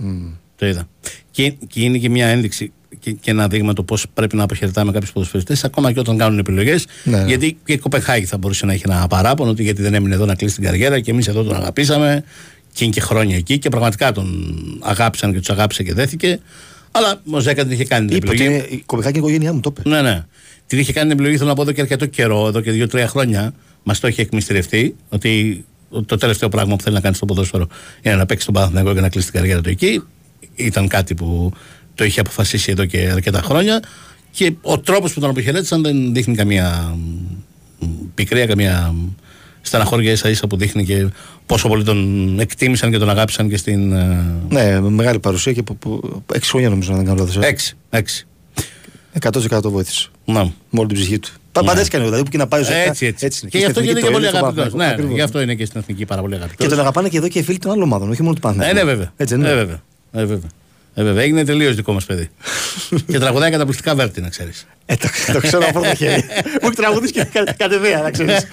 [0.56, 0.88] Το είδα.
[1.30, 4.92] Και, και είναι και μια ένδειξη και, και ένα δείγμα το πώς πρέπει να αποχαιρετάμε
[4.92, 6.86] κάποιους ποδοσφαιριστές, ακόμα και όταν κάνουν επιλογές.
[7.04, 7.24] Ναι, ναι.
[7.26, 10.24] Γιατί και η Κοπεχάγη θα μπορούσε να έχει ένα παράπονο ότι γιατί δεν έμεινε εδώ
[10.24, 12.24] να κλείσει την καριέρα και εμείς εδώ τον αγαπήσαμε
[12.72, 16.40] και είναι και χρόνια εκεί και πραγματικά τον αγάπησαν και τους αγάπησε και δέθηκε.
[16.90, 18.58] Αλλά ο Ζέκα την είχε κάνει την Είπε ότι επιλογή.
[18.64, 19.88] είναι η Κοπεχάγη είναι η οικογένειά μου, το είπε.
[19.88, 20.24] Ναι, ναι.
[20.66, 23.08] Την είχε κάνει την επιλογή, θέλω να πω εδώ και αρκετό καιρό, εδώ και δύο-τρία
[23.08, 23.52] χρόνια.
[23.82, 25.64] Μας το είχε εκμυστηρευτεί ότι
[26.06, 27.66] το τελευταίο πράγμα που θέλει να κάνει στο ποδόσφαιρο
[28.02, 30.02] είναι να παίξει τον Παναθηναϊκό και να κλείσει την καριέρα του εκεί.
[30.54, 31.52] Ήταν κάτι που
[31.94, 33.82] το είχε αποφασίσει εδώ και αρκετά χρόνια.
[34.30, 36.96] Και ο τρόπος που τον αποχαιρέτησαν δεν δείχνει καμία
[37.78, 39.08] μ, πικρία, καμία μ,
[39.60, 41.08] στεναχώρια ίσα ίσα που δείχνει και
[41.46, 43.92] πόσο πολύ τον εκτίμησαν και τον αγάπησαν και στην.
[43.92, 47.36] ε, Ναι, με μεγάλη παρουσία και που, που, έξι χρόνια νομίζω να δεν κάνω λάθος.
[47.36, 47.74] Έξι.
[47.90, 48.26] έξι.
[49.20, 50.08] 100% βοήθησε.
[50.24, 50.44] Να.
[50.44, 51.30] Με όλη την ψυχή του.
[51.60, 53.26] Πα- Πάντα έτσι κάνει δηλαδή που και να πάει ο Ζέκα, Έτσι, έτσι.
[53.42, 53.50] είναι.
[53.50, 54.60] Και γι' αυτό στην και είναι εθνική και πολύ το ίδιο, στο αγαπητό.
[54.60, 54.76] Παναθηναϊκό.
[54.84, 55.14] Ναι, Ακριβώς.
[55.14, 56.66] γι' αυτό είναι και στην εθνική πάρα πολύ αγαπητός.
[56.66, 58.48] Και τον αγαπάνε και εδώ και οι φίλοι των άλλων ομάδων, όχι μόνο του Ε,
[58.48, 58.76] Παναθηναϊκού.
[58.76, 59.12] ναι, βέβαια.
[59.16, 59.56] Έτσι, δεν Ε, είναι.
[59.58, 59.80] βέβαια.
[60.12, 60.50] Ε, βέβαια.
[60.94, 61.22] Ε, βέβαια.
[61.22, 62.28] Έγινε τελείως δικό μας παιδί.
[63.12, 64.66] και τραγουδάει καταπληκτικά βέρτη, να ξέρεις.
[64.86, 66.24] Ε, το, το ξέρω από πρώτο χέρι.
[66.62, 68.46] Μου έχει τραγουδίσει και κα- κατευθείαν, να ξέρεις.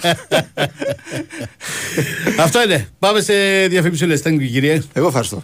[2.45, 2.87] Αυτό είναι.
[2.99, 3.33] Πάμε σε
[3.67, 4.21] διαφήμιση λες.
[4.25, 4.81] Thank you, κύριε.
[4.93, 5.43] Εγώ ευχαριστώ.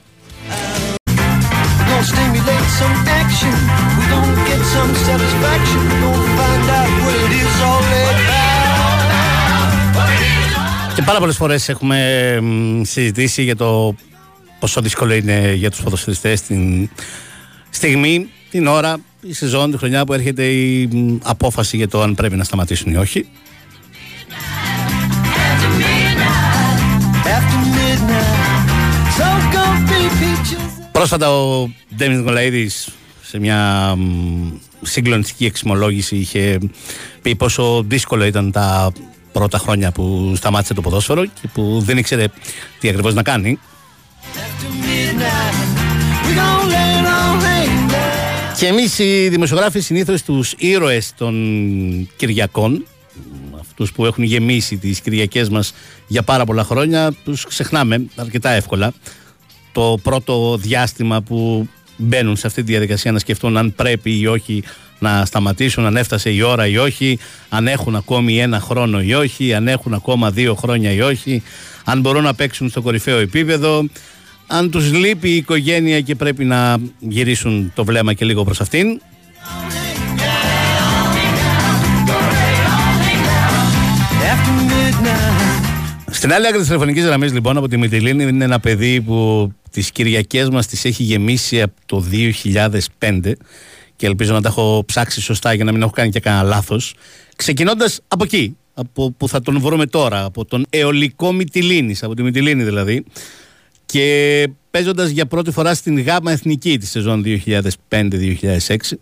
[1.92, 3.56] We're gonna stimulate some action.
[3.98, 5.82] We're gonna get some satisfaction.
[5.90, 6.92] We're gonna find out
[10.96, 13.96] Και πάρα πολλές φορές έχουμε μ, συζητήσει για το
[14.60, 16.90] πόσο δύσκολο είναι για τους ποδοσφαιριστές την
[17.70, 22.16] στιγμή, την ώρα, η σεζόν, τη χρονιά που έρχεται η μ, απόφαση για το αν
[22.16, 23.28] πρέπει να σταματήσουν ή όχι.
[27.36, 28.66] After midnight,
[29.18, 30.90] so gonna be peaches.
[30.92, 32.90] Πρόσφατα ο Ντέμι Νικολαίδης
[33.22, 34.02] σε μια μ,
[34.82, 36.58] συγκλονιστική εξομολόγηση είχε
[37.22, 38.92] πει πόσο δύσκολο ήταν τα
[39.32, 42.28] πρώτα χρόνια που σταμάτησε το ποδόσφαιρο και που δεν ήξερε
[42.80, 43.60] τι ακριβώς να κάνει.
[46.24, 48.58] We're gonna let it all hang down.
[48.58, 51.36] Και εμείς οι δημοσιογράφοι συνήθως τους ήρωες των
[52.16, 52.86] Κυριακών
[53.60, 55.74] αυτούς που έχουν γεμίσει τις Κυριακές μας
[56.08, 58.94] για πάρα πολλά χρόνια τους ξεχνάμε αρκετά εύκολα
[59.72, 61.68] το πρώτο διάστημα που
[62.02, 64.64] μπαίνουν σε αυτή τη διαδικασία να σκεφτούν αν πρέπει ή όχι
[65.00, 69.54] να σταματήσουν, αν έφτασε η ώρα ή όχι, αν έχουν ακόμη ένα χρόνο ή όχι,
[69.54, 71.44] αν έχουν ακόμα δύο χρόνια ή όχι,
[71.84, 73.86] αν μπορούν να παίξουν στο κορυφαίο επίπεδο,
[74.48, 79.02] αν τους λείπει η οικογένεια και πρέπει να γυρίσουν το βλέμμα και λίγο προς αυτήν.
[86.22, 89.92] Στην άλλη άκρη της τηλεφωνικής γραμμής, λοιπόν, από τη Μυτιλίνη είναι ένα παιδί που τις
[89.92, 92.06] Κυριακές μας τις έχει γεμίσει από το
[93.00, 93.38] 2005
[93.96, 96.96] και ελπίζω να τα έχω ψάξει σωστά για να μην έχω κάνει και κανένα λάθος.
[97.36, 102.24] Ξεκινώντας από εκεί, από που θα τον βρούμε τώρα, από τον αιωλικό Μυτιλίνης, από τη
[102.24, 103.04] Μυτιλίνη δηλαδή,
[103.86, 109.00] και παίζοντας για πρώτη φορά στην ΓΑΜΑ Εθνική τη σεζόν 2005-2006.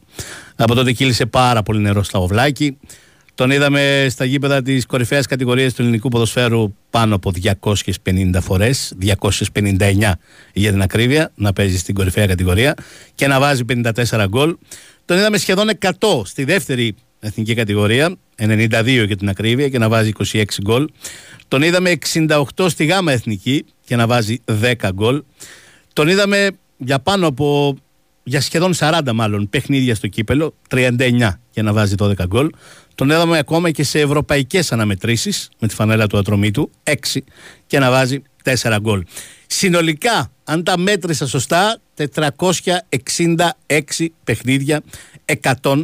[0.55, 2.77] Από τότε κύλησε πάρα πολύ νερό στα οβλάκι.
[3.39, 7.32] Τον είδαμε στα γήπεδα της κορυφαίας κατηγορίας του ελληνικού ποδοσφαίρου πάνω από
[8.04, 8.93] 250 φορές,
[9.54, 10.19] 259
[10.54, 12.73] για την ακρίβεια, να παίζει στην κορυφαία κατηγορία
[13.15, 14.56] και να βάζει 54 γκολ.
[15.06, 15.91] Τον είδαμε σχεδόν 100
[16.23, 20.88] στη δεύτερη εθνική κατηγορία, 92 για την ακρίβεια και να βάζει 26 γκολ.
[21.47, 25.23] Τον είδαμε 68 στη γάμα εθνική και να βάζει 10 γκολ.
[25.93, 27.78] Τον είδαμε για πάνω από
[28.23, 32.49] για σχεδόν 40 μάλλον παιχνίδια στο κύπελο, 39 για να βάζει 12 γκολ.
[33.00, 36.94] Τον είδαμε ακόμα και σε ευρωπαϊκές αναμετρήσεις με τη φανέλα του ατρωμίτου, 6
[37.68, 39.04] και να βάζει 4 γκολ.
[39.48, 44.82] Συνολικά, αν τα μέτρησα σωστά, 466 παιχνίδια,
[45.26, 45.84] 107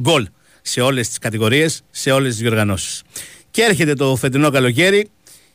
[0.00, 0.28] γκολ
[0.62, 3.02] σε όλες τις κατηγορίες, σε όλες τις διοργανώσεις.
[3.50, 5.08] Και έρχεται το φετινό καλοκαίρι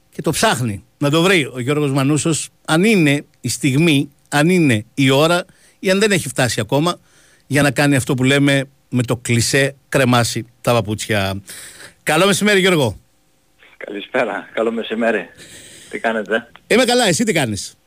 [0.10, 4.86] και το ψάχνει να το βρει ο Γιώργος Μανούσος αν είναι η στιγμή, αν είναι
[4.94, 5.46] η ώρα
[5.80, 7.00] ή αν δεν έχει φτάσει ακόμα
[7.48, 11.42] για να κάνει αυτό που λέμε με το κλισέ κρεμάσει τα παπούτσια.
[12.04, 12.98] Καλό μεσημέρι Γιώργο.
[13.78, 15.30] Καλησπέρα, καλό μεσημέρι.
[15.90, 17.78] Τι κάνετε; Είμαι καλά, εσύ τι κάνεις;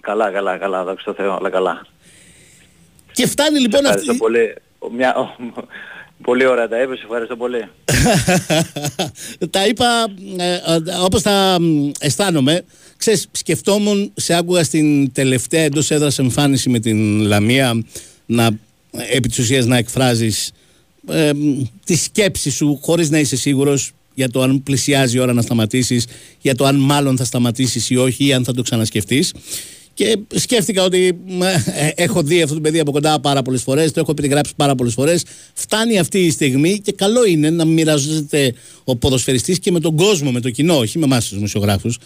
[0.00, 1.86] Καλά, καλά, καλά, δόξα τω Θεώ, αλλά καλά.
[3.12, 3.98] Και φτάνει λοιπόν αυτή...
[3.98, 4.54] Ευχαριστώ πολύ.
[4.96, 5.36] Μια...
[6.22, 7.68] Πολύ ωραία τα είπες, ευχαριστώ πολύ.
[9.50, 10.06] τα είπα
[10.38, 10.60] ε, ε,
[11.00, 12.64] όπως τα ε, αισθάνομαι.
[12.96, 17.82] Ξέρεις, σκεφτόμουν, σε άκουγα στην τελευταία εντός έδρας εμφάνιση με την Λαμία
[18.26, 18.50] να,
[19.10, 20.52] επί της ουσίας να εκφράζεις
[21.08, 21.30] ε,
[21.84, 26.06] τη σκέψη σου χωρίς να είσαι σίγουρος για το αν πλησιάζει η ώρα να σταματήσεις,
[26.40, 29.32] για το αν μάλλον θα σταματήσεις ή όχι ή αν θα το ξανασκεφτείς.
[29.94, 31.18] Και σκέφτηκα ότι
[31.74, 34.74] ε, έχω δει αυτό το παιδί από κοντά πάρα πολλές φορές, το έχω περιγράψει πάρα
[34.74, 35.24] πολλές φορές.
[35.54, 40.30] Φτάνει αυτή η στιγμή και καλό είναι να μοιραζεται ο ποδοσφαιριστής και με τον κόσμο,
[40.30, 41.98] με το κοινό, όχι με εμάς τους δημοσιογράφους,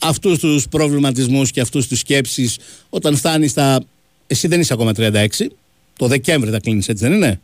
[0.00, 2.56] αυτούς τους προβληματισμούς και αυτούς του σκέψεις
[2.90, 3.84] όταν φτάνεις στα.
[4.26, 5.26] Εσύ δεν είσαι ακόμα 36.
[5.96, 7.40] Το Δεκέμβρη θα κλείνεις, έτσι δεν είναι;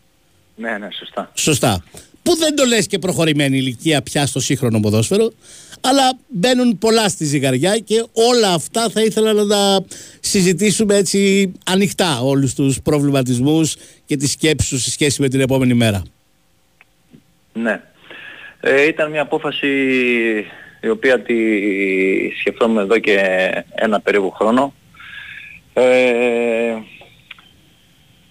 [0.60, 1.30] Ναι, ναι, σωστά.
[1.34, 1.84] Σωστά.
[2.22, 5.32] Που δεν το λες και προχωρημένη ηλικία πια στο σύγχρονο ποδόσφαιρο
[5.80, 9.84] αλλά μπαίνουν πολλά στη ζυγαριά και όλα αυτά θα ήθελα να τα
[10.20, 15.74] συζητήσουμε έτσι ανοιχτά όλους τους προβληματισμούς και τις σκέψεις σου σε σχέση με την επόμενη
[15.74, 16.02] μέρα.
[17.52, 17.80] Ναι.
[18.60, 19.68] Ε, ήταν μια απόφαση
[20.80, 21.34] η οποία τη
[22.40, 23.18] σκεφτόμουν εδώ και
[23.74, 24.74] ένα περίπου χρόνο.
[25.72, 26.74] Ε,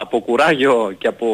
[0.01, 1.27] από κουράγιο και από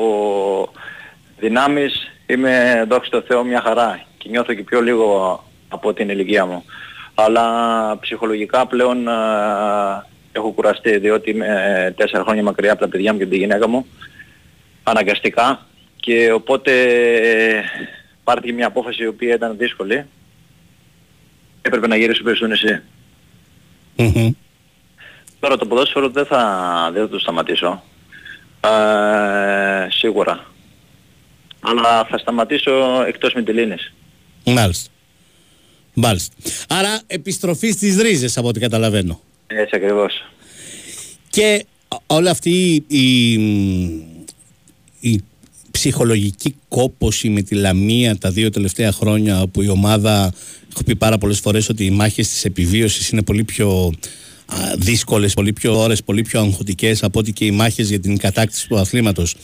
[1.40, 6.46] δυνάμεις είμαι δόξα τω Θεώ μια χαρά και νιώθω και πιο λίγο από την ηλικία
[6.46, 6.66] μου.
[7.14, 7.46] Αλλά
[8.00, 9.08] ψυχολογικά πλέον
[10.32, 13.68] έχω κουραστεί διότι είμαι ε, τέσσερα χρόνια μακριά από τα παιδιά μου και τη γυναίκα
[13.68, 13.86] μου
[14.84, 16.72] αναγκαστικά και οπότε
[17.16, 17.64] ε,
[18.24, 20.06] πάρθηκε μια απόφαση η οποία ήταν δύσκολη.
[21.62, 22.82] Έπρεπε να γυρίσω πίσω στο νησί.
[25.40, 27.84] Τώρα το ποδόσφαιρο δεν θα, δεν θα το σταματήσω.
[28.66, 30.46] Ε, σίγουρα.
[31.60, 32.72] Αλλά θα σταματήσω
[33.08, 33.94] εκτός Μητυλίνης.
[34.46, 34.90] Μάλιστα.
[35.94, 36.36] Μάλιστα.
[36.68, 39.22] Άρα επιστροφή στις ρίζες από ό,τι καταλαβαίνω.
[39.48, 40.24] Έτσι ακριβώς.
[41.30, 41.66] Και
[42.08, 43.34] όλη αυτή η,
[45.00, 45.24] η
[45.72, 50.34] ψυχολογική κόποση με τη Λαμία τα δύο τελευταία χρόνια όπου η ομάδα,
[50.74, 53.94] έχω πει πάρα πολλές φορές ότι οι μάχες της επιβίωσης είναι πολύ πιο
[54.78, 58.68] δύσκολες, πολύ πιο ώρες, πολύ πιο αγχωτικές από ότι και οι μάχες για την κατάκτηση
[58.68, 59.36] του αθλήματος.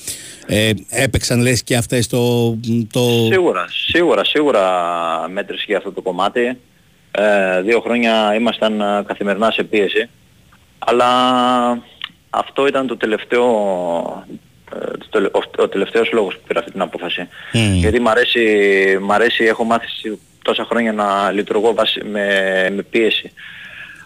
[0.45, 2.49] Ε, έπαιξαν λες και αυτές το,
[2.91, 2.99] το...
[3.31, 4.63] Σίγουρα, σίγουρα, σίγουρα
[5.29, 6.57] μέτρησε για αυτό το κομμάτι.
[7.11, 10.09] Ε, δύο χρόνια ήμασταν ε, καθημερινά σε πίεση.
[10.79, 11.07] Αλλά
[12.29, 13.45] αυτό ήταν το τελευταίο,
[14.75, 17.27] ε, το, ο, ο τελευταίος λόγος που πήρα αυτή την απόφαση.
[17.73, 18.43] Γιατί μ' αρέσει,
[19.01, 19.87] μ αρέσει, έχω μάθει
[20.41, 21.73] τόσα χρόνια να λειτουργώ
[22.11, 22.25] με,
[22.75, 23.31] με πίεση.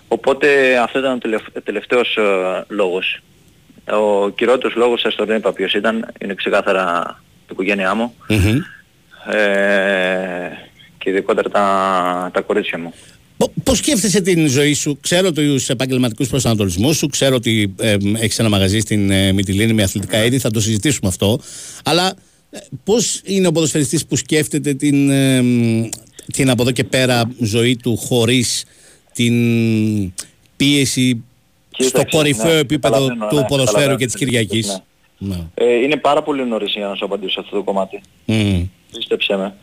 [0.07, 1.21] Οπότε αυτό ήταν
[1.55, 3.19] ο τελευταίος ε, λόγος.
[3.85, 8.15] Ο κυριότερος λόγος σας τον είπα ποιος ήταν, είναι ξεκάθαρα η οικογένειά μου
[9.31, 10.49] ε,
[10.97, 12.93] και ειδικότερα τα, τα κορίτσια μου.
[13.63, 18.49] Πώς σκέφτεσαι την ζωή σου, Ξέρω του επαγγελματικούς προσανατολισμούς σου, ξέρω ότι ε, έχεις ένα
[18.49, 21.39] μαγαζί στην ε, Μυτιλίνη με αθλητικά είδη, θα το συζητήσουμε αυτό.
[21.83, 22.13] Αλλά
[22.49, 25.43] ε, πώς είναι ο ποδοσφαιριστής που σκέφτεται την, ε,
[26.33, 28.63] την από εδώ και πέρα ζωή του χωρίς
[29.15, 30.13] την
[30.57, 31.23] πίεση
[31.77, 34.81] στο κορυφαίο ναι, επίπεδο του ναι, ποδοσφαίρου και της Κυριακής.
[35.17, 35.37] Ναι.
[35.53, 38.01] Ε, είναι πάρα πολύ νωρίς για να σου απαντήσω σε αυτό το κομμάτι.
[38.27, 38.67] Mm.
[38.91, 39.55] Πίστεψέ με.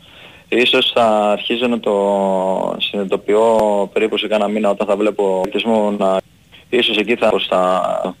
[0.49, 3.57] Ίσως θα αρχίζω να το συνειδητοποιώ
[3.93, 6.17] περίπου σε κάνα μήνα όταν θα βλέπω πολιτισμό να...
[6.69, 8.15] Ίσως εκεί θα θα...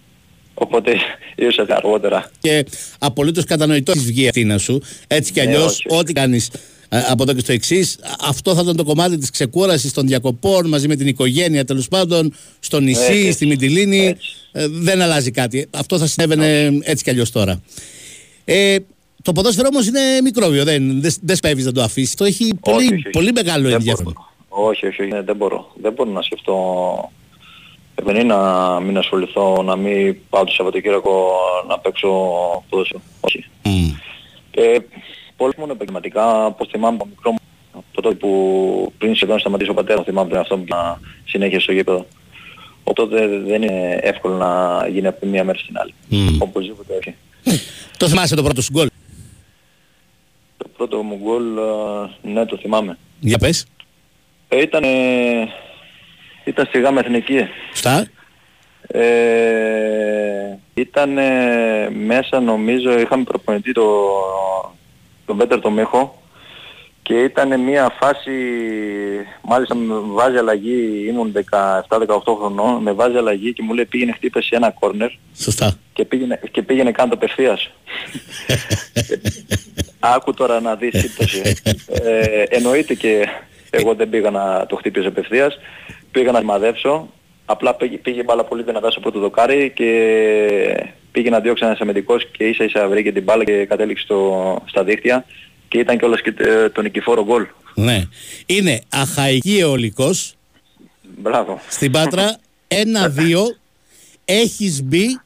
[0.53, 0.95] Οπότε
[1.35, 2.31] ίσως αργότερα.
[2.39, 2.65] Και
[2.99, 4.81] απολύτως κατανοητό της βγει η σου.
[5.07, 6.59] Έτσι κι αλλιώς ό,τι κάνεις ε,
[7.09, 7.99] από εδώ και στο εξής.
[8.21, 12.33] Αυτό θα ήταν το κομμάτι της ξεκούρασης των διακοπών μαζί με την οικογένεια τέλος πάντων,
[12.59, 14.15] στο νησί, στη Μιτιλίνη.
[14.51, 15.67] Ε, δεν αλλάζει κάτι.
[15.71, 17.61] Αυτό θα συνέβαινε έτσι κι αλλιώς τώρα.
[18.45, 18.75] Ε,
[19.21, 22.15] το ποδόσφαιρο όμως είναι μικρόβιο, δεν, δεν, δεν σπέβεις να το αφήσεις.
[22.15, 24.13] Το έχει πολύ, όχι, όχι, πολύ μεγάλο ενδιαφέρον.
[24.47, 25.71] Όχι, όχι, όχι, ναι, δεν μπορώ.
[25.81, 26.55] Δεν μπορώ να σκεφτώ.
[28.03, 31.31] Δεν είναι να μην ασχοληθώ, να μην πάω το Σαββατοκύριακο
[31.67, 32.09] να παίξω
[32.69, 33.01] ποδόσφαιρο.
[33.19, 33.45] Όχι.
[33.63, 33.69] Mm.
[34.51, 34.77] Ε,
[35.37, 37.37] πολύ μόνο επαγγελματικά, όπως θυμάμαι από μικρό μου,
[37.91, 40.73] το τότε που πριν σχεδόν σταματήσω ο πατέρας θυμάμαι τον αυτό μου και
[41.25, 42.05] συνέχεια στο γήπεδο.
[42.83, 45.93] Οπότε δεν είναι εύκολο να γίνει από τη μία μέρα στην άλλη.
[46.09, 46.41] Μμ.
[46.41, 47.15] Οπωσδήποτε όχι.
[47.97, 48.87] Το θυμάσαι το πρώτο σου γκολ;
[50.57, 52.97] Το πρώτο μου γκολ, α, ναι το θυμάμαι.
[53.19, 53.65] Για πες.
[54.47, 54.83] Ε, ήταν,
[56.43, 57.47] ήταν στη γάμα εθνική.
[57.73, 58.07] Στα;
[58.87, 61.09] Ε, ήταν
[62.05, 63.83] μέσα νομίζω, είχαμε προπονητή το,
[65.25, 66.23] τον Πέτερ το Μίχο
[67.03, 68.31] και ήταν μια φάση,
[69.41, 71.33] μάλιστα με βάζει αλλαγή, ήμουν
[71.89, 75.77] 17-18 χρονών, με βάζει αλλαγή και μου λέει πήγαινε χτύπησε ένα κόρνερ Σωστά.
[75.93, 77.71] και πήγαινε, και πήγαινε κάτω απευθείας.
[79.99, 81.55] Άκου τώρα να δεις σύμπτωση.
[81.87, 83.27] Ε, εννοείται και
[83.69, 85.57] εγώ δεν πήγα να το χτύπησε απευθείας.
[86.11, 87.09] Πήγα να μαδέψω.
[87.45, 89.89] Απλά πήγε, πήγε η μπάλα πολύ δυνατά στο πρώτο δοκάρι και
[91.13, 94.83] πήγε να διώξει ένας αμυντικός και ίσα ίσα βρήκε την μπάλα και κατέληξε στο, στα
[94.83, 95.25] δίχτυα
[95.67, 97.47] και ήταν κιόλας και ε, το νικηφόρο γκολ.
[97.75, 98.07] Ναι.
[98.45, 100.35] Είναι αχαϊκή αιωλικός
[101.17, 101.61] Μπράβο.
[101.69, 102.37] στην Πάτρα.
[102.67, 103.55] Ένα-δύο.
[104.25, 105.19] Έχεις μπει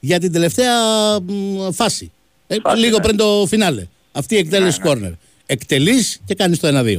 [0.00, 0.74] για την τελευταία
[1.20, 2.12] μ, φάση.
[2.46, 3.02] Ε, Φάση, λίγο ναι.
[3.02, 3.86] πριν το φινάλε.
[4.12, 5.10] Αυτή η εκτέλεση κόρνερ.
[5.46, 6.96] Εκτελείς και κάνεις το 1-2.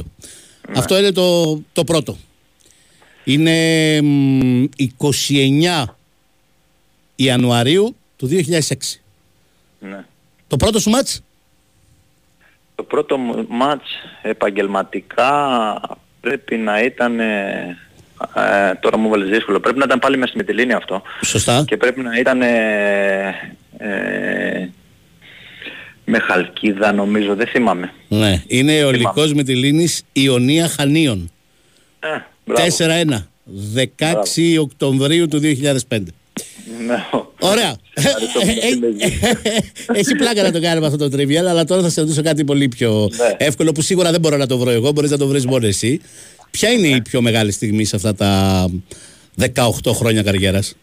[0.74, 2.16] Αυτό είναι το, το πρώτο.
[3.24, 4.64] Είναι μ,
[4.98, 5.84] 29
[7.16, 9.00] Ιανουαρίου του 2006.
[9.78, 10.04] Ναι.
[10.46, 11.22] Το πρώτο σου μάτς;
[12.74, 13.90] Το πρώτο μου μάτς
[14.22, 15.30] επαγγελματικά
[16.20, 17.76] πρέπει να ήταν, ε,
[18.34, 21.02] ε, τώρα μου βάλεις δύσκολο, πρέπει να ήταν πάλι μέσα στη Μυτιλίνη αυτό.
[21.24, 21.64] Σωστά.
[21.66, 23.34] Και πρέπει να ήταν ε,
[23.78, 24.68] ε,
[26.04, 27.92] με Χαλκίδα νομίζω, δεν θυμάμαι.
[28.08, 28.42] Ναι.
[28.46, 31.30] Είναι αιωλικός με τη Λίνης Ιωνία Χανίων.
[32.00, 32.08] Ε,
[32.44, 32.76] μπράβο.
[32.78, 33.24] 4-1.
[33.98, 35.40] 16 Οκτωβρίου του
[35.88, 36.00] 2005.
[36.86, 37.04] Ναι.
[37.38, 37.76] Ωραία.
[39.92, 42.68] Έχει πλάκα να το κάνουμε αυτό το trivial, αλλά τώρα θα σε ρωτήσω κάτι πολύ
[42.68, 43.46] πιο Ναι.
[43.46, 46.00] εύκολο που σίγουρα δεν μπορώ να το βρω εγώ, μπορείς να το βρεις μόνο εσύ.
[46.50, 48.66] Ποια είναι η πιο μεγάλη στιγμή σε αυτά τα
[49.54, 50.76] 18 χρόνια καριέρας;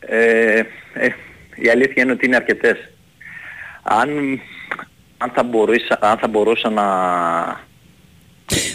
[0.00, 0.58] Ε,
[0.92, 1.08] ε,
[1.54, 2.76] η αλήθεια είναι ότι είναι αρκετές.
[3.82, 4.08] Αν,
[5.18, 6.84] αν, θα, μπορούσα, αν θα μπορούσα να...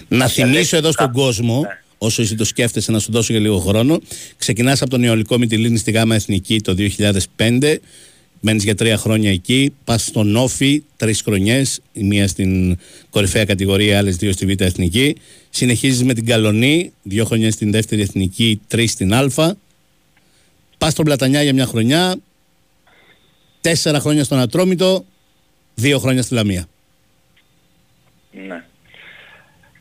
[0.08, 1.66] Να θυμίσω εδώ στον κόσμο,
[2.00, 4.02] όσο εσύ το σκέφτεσαι να σου δώσω για λίγο χρόνο,
[4.38, 6.76] ξεκινάς από τον Ιωλικό Μητυλίνη στη ΓΑΜΑ Εθνική το
[7.36, 7.76] 2005,
[8.40, 12.78] μένεις για τρία χρόνια εκεί, πας στον Όφι τρεις χρονιές, η μία στην
[13.10, 15.16] κορυφαία κατηγορία, άλλες δύο στη Β' Εθνική,
[15.50, 19.56] συνεχίζεις με την Καλονή, δύο χρονιές στην δεύτερη Εθνική, τρεις στην Α,
[20.78, 22.16] πας στον Πλατανιά για μια χρονιά,
[23.62, 25.06] τέσσερα χρόνια στον Ατρόμητο,
[25.76, 26.68] δύο χρόνια στη Λαμία.
[28.48, 28.64] Ναι.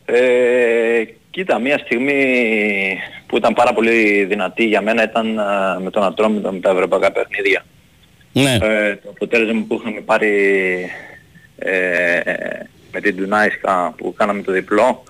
[0.05, 1.05] Ε,
[1.39, 6.53] κοίτα, μια στιγμή που ήταν πάρα πολύ δυνατή για μένα ήταν ε, με τον Ατρόμητο
[6.53, 7.65] με τα ευρωπαϊκά παιχνίδια.
[8.33, 8.59] Ναι.
[8.63, 10.33] Ε, το αποτέλεσμα που είχαμε πάρει
[11.59, 12.21] ε,
[12.93, 15.03] με την Ντουνάισκα που κάναμε το διπλό.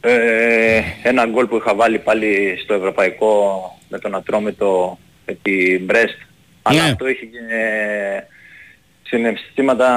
[0.00, 6.18] Ε, ένα γκολ που είχα βάλει πάλι στο ευρωπαϊκό με τον Ατρόμητο με την Μπρέστ.
[6.62, 6.90] Αλλά Ναι.
[6.90, 7.38] αυτό είχε και
[9.02, 9.88] συναισθήματα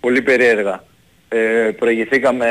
[0.00, 0.84] πολύ περίεργα.
[1.28, 2.46] Ε, προηγηθήκαμε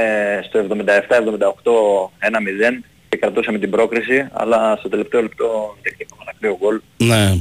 [0.48, 6.80] στο 77-78 1-0 και κρατούσαμε την πρόκριση, αλλά στο τελευταίο λεπτό δεχτήκαμε ένα κρύο γκολ
[6.98, 7.38] Ναι.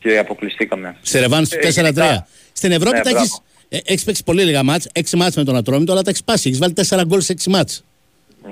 [0.00, 0.96] και αποκλειστήκαμε.
[1.02, 1.72] Σε ρεβάνς του Ε, 4-3.
[2.06, 3.18] γενικά- Στην Ευρώπη Ναι, τα μπράβο.
[3.24, 6.24] έχεις, ε, έχεις παίξει πολύ λίγα μάτς, 6 μάτς με τον Ατρόμητο, αλλά τα έχεις
[6.24, 6.48] πάσει.
[6.48, 7.84] Έχεις βάλει 4 γκολ σε 6 μάτς.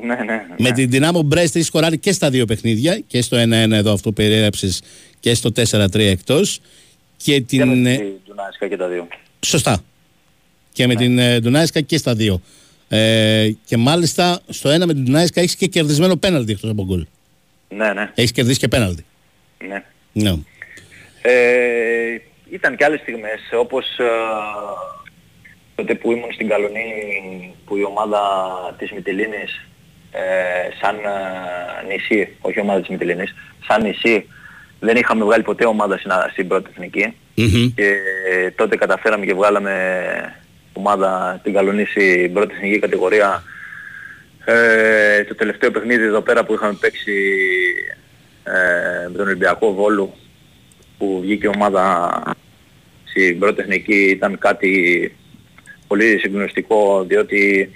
[0.02, 0.42] Ναι, ναι, ναι.
[0.58, 4.08] Με την Δυνάμο Μπρέστ έχεις σκοράρει και στα δύο παιχνίδια, και στο 1-1 εδώ αυτό
[4.08, 4.82] που περιέγραψες
[5.20, 6.60] και στο 4-3 εκτός.
[7.16, 7.86] Και Και με την...
[7.86, 9.08] ε, την Ντουνάσκα και τα δύο.
[9.40, 9.82] Σωστά.
[10.76, 12.40] Και με την ε, Ντουνάισκα και στα δύο.
[12.88, 17.06] Ε, και μάλιστα στο ένα με την Ντουνάισκα έχεις και κερδισμένο πέναλτι εκτός από γκολ.
[17.68, 19.04] Ναι, ναι, Έχεις κερδίσει και πέναλτι.
[19.68, 19.84] ναι.
[20.12, 20.30] Ναι.
[21.22, 22.20] Ε,
[22.50, 24.04] ήταν και άλλες στιγμές, όπως ε,
[25.74, 26.84] τότε που ήμουν στην Καλονή,
[27.66, 28.20] που η ομάδα
[28.78, 29.66] της Μυτιλίνης,
[30.10, 30.20] ε,
[30.80, 33.34] σαν ε, νησί, όχι ομάδα της Μυτιλίνης,
[33.68, 34.26] σαν νησί,
[34.80, 37.72] δεν είχαμε βγάλει ποτέ ομάδα στην, στην πρώτη εθνική Μμμ.
[37.74, 37.84] και
[38.30, 39.72] ε, τότε καταφέραμε και βγάλαμε
[40.76, 43.42] ομάδα στην Καλονή στην πρώτη εθνική κατηγορία.
[44.44, 47.12] Ε, το τελευταίο παιχνίδι εδώ πέρα που είχαμε παίξει
[48.44, 50.12] ε, με τον Ολυμπιακό Βόλου
[50.98, 52.20] που βγήκε η ομάδα
[53.04, 55.14] στην πρώτη εθνική ήταν κάτι
[55.86, 57.70] πολύ συγκλονιστικό διότι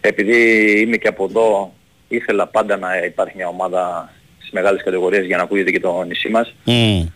[0.00, 1.74] επειδή είμαι και από εδώ
[2.08, 6.28] ήθελα πάντα να υπάρχει μια ομάδα στις μεγάλες κατηγορίες για να ακούγεται και το νησί
[6.28, 6.54] μας.
[6.64, 7.06] Μμ.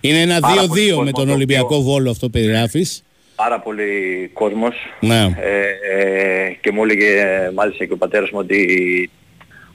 [0.00, 3.02] Είναι ένα Πάρα 2-2 πολύ κόσμο με το τον οποίο- Ολυμπιακό Βόλο αυτό περιγράφεις.
[3.42, 5.20] Πάρα πολύ κόσμος Ναι.
[5.40, 5.68] ε,
[5.98, 7.24] ε, και μου έλεγε
[7.54, 9.10] μάλιστα και ο πατέρας μου ότι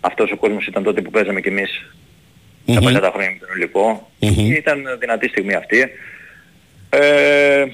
[0.01, 1.93] αυτός ο κόσμος ήταν τότε που παίζαμε κι εμείς
[2.65, 2.83] τα Μμμ.
[2.83, 4.11] παλιά τα χρόνια με τον Ολυμπιακό.
[4.19, 4.51] Μμμ.
[4.51, 5.89] Ήταν δυνατή στιγμή αυτή.
[6.89, 7.65] Ε,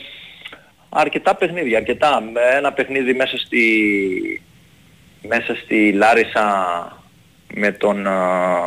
[0.89, 2.21] αρκετά παιχνίδια, αρκετά.
[2.21, 3.61] Με Ένα παιχνίδι μέσα στη,
[5.27, 6.45] μέσα στη Λάρισα
[7.53, 8.57] με τον α,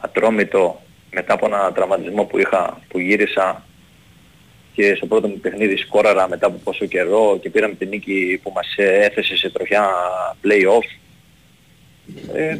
[0.00, 0.82] ατρόμητο
[1.12, 3.64] μετά από ένα τραυματισμό που είχα, που γύρισα
[4.74, 8.52] και στο πρώτο μου παιχνίδι σκόραρα μετά από πόσο καιρό και πήραμε την νίκη που
[8.54, 9.88] μας ε, έθεσε σε τροχιά
[10.44, 10.98] play-off.
[12.34, 12.56] Ε,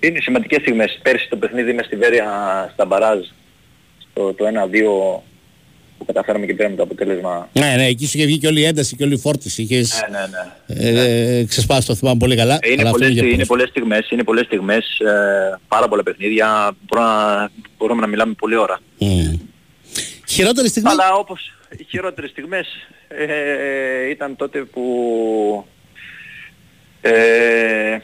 [0.00, 0.98] είναι σημαντικές στιγμές.
[1.02, 2.26] Πέρσι το παιχνίδι με στη Βέρεια
[2.72, 3.18] στα Μπαράζ,
[4.12, 5.20] το, το 1-2
[5.98, 7.48] που καταφέραμε και πήραμε το αποτέλεσμα.
[7.52, 9.62] Ναι, ναι, εκεί σου είχε βγει και όλη η ένταση και όλη η φόρτιση.
[9.62, 11.38] Είχες Ναι, ναι, ναι.
[11.38, 12.58] ε, ξεσπάσει το θυμάμαι πολύ καλά.
[12.62, 13.46] Είναι αλλά αυτό πολλές, για είναι ποδόσφαιρο.
[13.48, 18.56] πολλές στιγμές, είναι πολλές στιγμές, ε, πάρα πολλά παιχνίδια, μπορούμε να, μπορούμε να μιλάμε πολλή
[18.56, 18.80] ώρα.
[18.98, 19.34] Μμ.
[20.30, 22.66] Χειρότερη στιγμή; Αλλά όπως οι χειρότερες στιγμές
[23.08, 24.84] ε, ήταν τότε που
[27.00, 27.98] ε,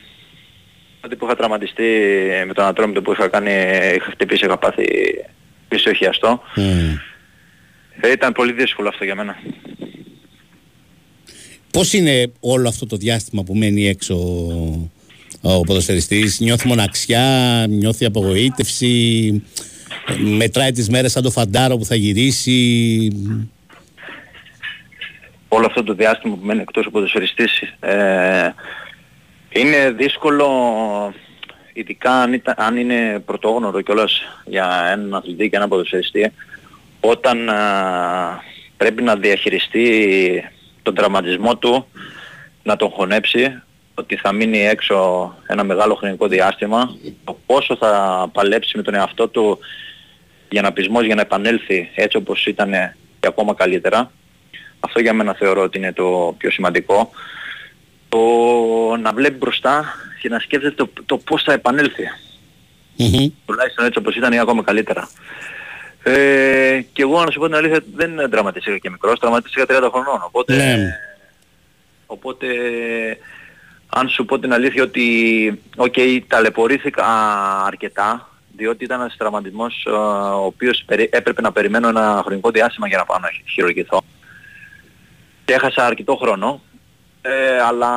[1.00, 1.82] τότε που είχα τραυματιστεί
[2.46, 3.50] με τον ατρόμητο που είχα κάνει,
[3.94, 4.84] είχα χτυπήσει, είχα πάθει
[5.68, 6.42] πίσω χιαστό.
[6.54, 6.94] Μμ.
[8.00, 9.36] Ε, ήταν πολύ δύσκολο αυτό για μένα.
[11.70, 14.90] Πώς είναι όλο αυτό το διάστημα που μένει έξω ο,
[15.40, 19.42] ο ποδοσφαιριστής, νιώθει μοναξιά, νιώθει απογοήτευση,
[20.36, 23.11] μετράει τις μέρες σαν το φαντάρο που θα γυρίσει.
[25.49, 28.51] όλο αυτό το διάστημα που μένει εκτός ο ποδοσφαιριστής ε,
[29.49, 30.49] είναι δύσκολο
[31.72, 36.32] ειδικά αν, ήταν- αν είναι πρωτόγνωρο κιόλας για έναν αθλητή και έναν ποδοσφαιριστή
[37.01, 37.57] όταν α,
[38.76, 40.44] πρέπει να διαχειριστεί
[40.82, 41.86] τον τραυματισμό του
[42.62, 43.62] να τον χωνέψει
[43.94, 49.28] ότι θα μείνει έξω ένα μεγάλο χρονικό διάστημα το πόσο θα παλέψει με τον εαυτό
[49.28, 49.59] του
[50.49, 52.70] για να πεισμός για να επανέλθει έτσι όπως ήταν
[53.20, 54.11] και ακόμα καλύτερα
[54.80, 57.11] αυτό για μένα θεωρώ ότι είναι το πιο σημαντικό.
[58.09, 58.18] Το
[59.01, 59.84] να βλέπει μπροστά
[60.20, 62.05] και να σκέφτεται το, το πώς θα επανέλθει.
[63.47, 65.09] Τουλάχιστον έτσι όπως ήταν ή ακόμα καλύτερα.
[66.03, 70.22] Ε, και εγώ να σου πω την αλήθεια δεν τραυματίστηκα και μικρός, τραυματίστηκα 30 χρονών.
[70.26, 70.99] Οπότε, Ναι.
[72.07, 72.47] οπότε
[73.88, 75.94] αν σου πω την αλήθεια ότι οκ,
[76.26, 77.05] ταλαιπωρήθηκα
[77.66, 82.88] αρκετά διότι ήταν ένας τραυματισμός ε, ο οποίος περι- έπρεπε να περιμένω ένα χρονικό διάστημα
[82.88, 84.02] για να πάω να χειρουργηθώ.
[85.44, 86.61] Και έχασα αρκετό χρόνο
[87.22, 87.90] ε, αλλά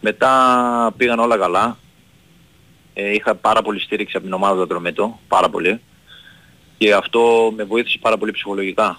[0.00, 0.32] μετά
[0.96, 1.78] πήγαν όλα καλά.
[2.94, 5.80] Ε, είχα πάρα πολύ στήριξη από την ομάδα του Ατρομέτω, πάρα πολύ.
[6.78, 8.98] Και αυτό με βοήθησε πάρα πολύ ψυχολογικά.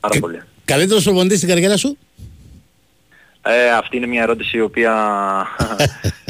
[0.00, 0.42] Πάρα πολύ.
[0.64, 1.98] Καλύτερος προπονητής στην καριέρα σου;
[3.42, 4.92] Ε, αυτή είναι μια ερώτηση η οποία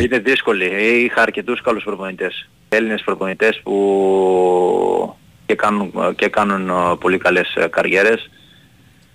[0.00, 0.64] είναι δύσκολη.
[1.04, 2.48] Είχα αρκετούς καλούς προπονητές.
[2.68, 5.16] Έλληνες προπονητές που
[5.46, 8.30] και κάνουν, και κάνουν ε, πολύ καλές ε, καριέρες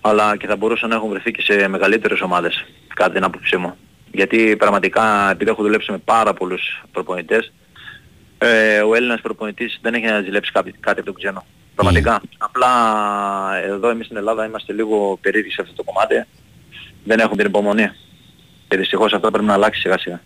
[0.02, 3.76] αλλά και θα μπορούσαν να έχουν βρεθεί και σε μεγαλύτερες ομάδες κατά την άποψή μου.
[4.12, 7.52] Γιατί πραγματικά επειδή έχω δουλέψει με πάρα πολλούς προπονητές
[8.38, 11.46] ε, ο Έλληνας προπονητής δεν έχει να ζηλέψει κάτι, κάτι από τον ξένο.
[11.76, 12.22] Πραγματικά.
[12.38, 12.72] Απλά
[13.64, 16.26] εδώ εμείς στην Ελλάδα είμαστε λίγο περίεργοι σε αυτό το κομμάτι.
[17.04, 17.92] Δεν έχουμε την υπομονή.
[18.68, 20.22] Και δυστυχώς αυτό πρέπει να αλλάξει σιγά σιγά.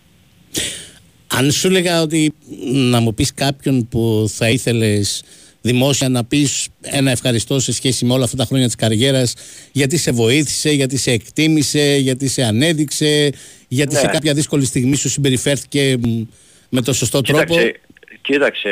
[1.26, 2.34] Αν σου έλεγα ότι
[2.64, 5.22] να μου πεις κάποιον που θα ήθελες
[5.60, 9.34] δημόσια να πεις ένα ευχαριστώ σε σχέση με όλα αυτά τα χρόνια της καριέρας
[9.72, 13.30] γιατί σε βοήθησε, γιατί σε εκτίμησε, γιατί σε ανέδειξε,
[13.68, 14.00] γιατί Ναι.
[14.00, 16.22] σε κάποια δύσκολη στιγμή σου συμπεριφέρθηκε μ,
[16.68, 17.80] με το σωστό τρόπο; Κοίταξε,
[18.20, 18.70] κοίταξε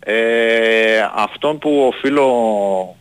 [0.00, 0.14] ε,
[1.14, 2.96] αυτόν που οφείλω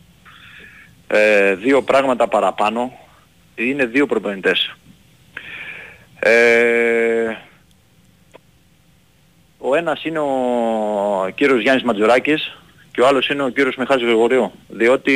[1.08, 2.92] ε, δύο πράγματα παραπάνω
[3.56, 4.76] είναι δύο προπονητές.
[6.26, 7.36] Ε,
[9.58, 12.58] ο ένας είναι ο κύριος Γιάννης Ματζουράκης
[12.92, 14.52] και ο άλλος είναι ο κύριος Μιχάλης Γρηγορίου.
[14.68, 15.16] Διότι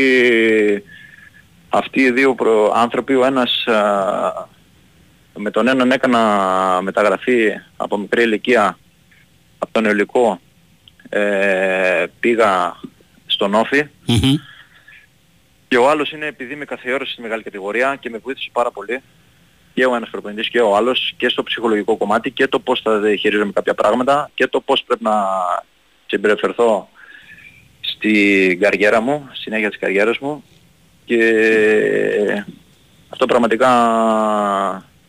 [1.69, 4.47] αυτοί οι δύο προ- άνθρωποι, ο ένας α,
[5.35, 8.77] με τον έναν έκανα μεταγραφή από μικρή ηλικία
[9.57, 10.39] από τον Ελικό
[11.09, 12.75] ε, πήγα
[13.25, 13.83] στον Όφη
[15.67, 19.01] και ο άλλος είναι επειδή με καθιέρωσε στη μεγάλη κατηγορία και με βοήθησε πάρα πολύ
[19.77, 22.99] και ο ένας προπονητής και ο άλλος και στο ψυχολογικό κομμάτι και το πώς θα
[22.99, 25.13] διαχειρίζομαι κάποια πράγματα και το πώς πρέπει να
[26.05, 26.89] συμπεριφερθώ
[27.79, 30.43] στην καριέρα μου, συνέχεια της καριέρας μου
[31.05, 32.43] και
[33.09, 33.69] αυτό πραγματικά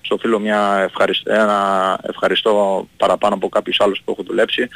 [0.01, 4.69] στο οφείλω μια ευχαριστώ, ένα ευχαριστώ παραπάνω από κάποιους άλλους που έχω δουλέψει.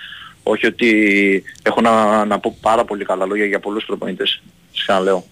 [0.43, 4.43] Όχι ότι έχω να, να πω πάρα πολύ καλά λόγια για πολλούς προπονητές,
[4.80, 5.24] ξαναλέω.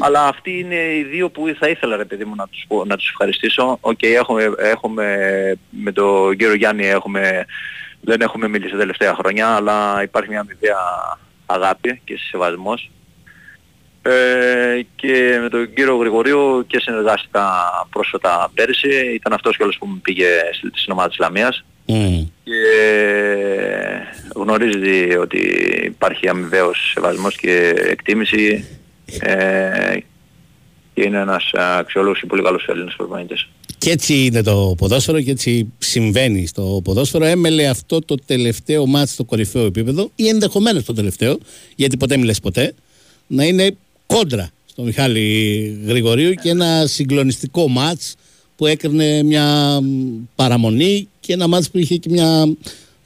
[0.00, 2.96] Αλλά αυτοί είναι οι δύο που θα ήθελα ρε παιδί μου να τους, πω- να
[2.96, 3.78] τους ευχαριστήσω.
[3.80, 5.16] Οκ, έχουμε, έχουμε
[5.70, 7.46] με τον κύριο Γιάννη έχουμε,
[8.00, 10.78] δεν έχουμε μιλήσει τα τελευταία χρόνια, αλλά υπάρχει μια αμοιβαία
[11.46, 12.90] αγάπη και σεβασμός.
[14.02, 17.46] Ε, και με τον κύριο Γρηγορίου και συνεργάστηκα
[17.90, 19.12] πρόσφατα πέρυσι.
[19.14, 22.52] Ήταν αυτός κιόλας που μου πήγε στη- στην ομάδα της Λαμίας και
[24.34, 25.38] γνωρίζει ότι
[25.84, 28.64] υπάρχει αμοιβαίος σεβασμός και εκτίμηση
[29.20, 29.96] ε,
[30.94, 33.48] και είναι ένας αξιόλογος και πολύ καλός Έλληνας προπονητής.
[33.78, 37.24] Και έτσι είναι το ποδόσφαιρο και έτσι συμβαίνει στο ποδόσφαιρο.
[37.24, 41.38] Έμελε αυτό το τελευταίο μάτς στο κορυφαίο επίπεδο ή ενδεχομένως το τελευταίο,
[41.76, 42.74] γιατί ποτέ μιλες ποτέ,
[43.26, 43.76] να είναι
[44.06, 48.14] κόντρα στο Μιχάλη Γρηγορίου και ένα συγκλονιστικό μάτς
[48.56, 49.78] που έκρινε μια
[50.34, 52.54] παραμονή και ένα μάτς που είχε και μια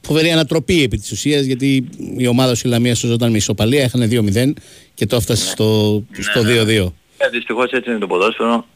[0.00, 4.52] φοβερή ανατροπή επί της ουσίας γιατί η ομάδα σου Λαμία σωζόταν με ισοπαλία, έχανε 2-0
[4.94, 6.92] και το έφτασε στο, στο 2-2.
[7.18, 8.66] Ε, δυστυχώς έτσι είναι το ποδόσφαιρο.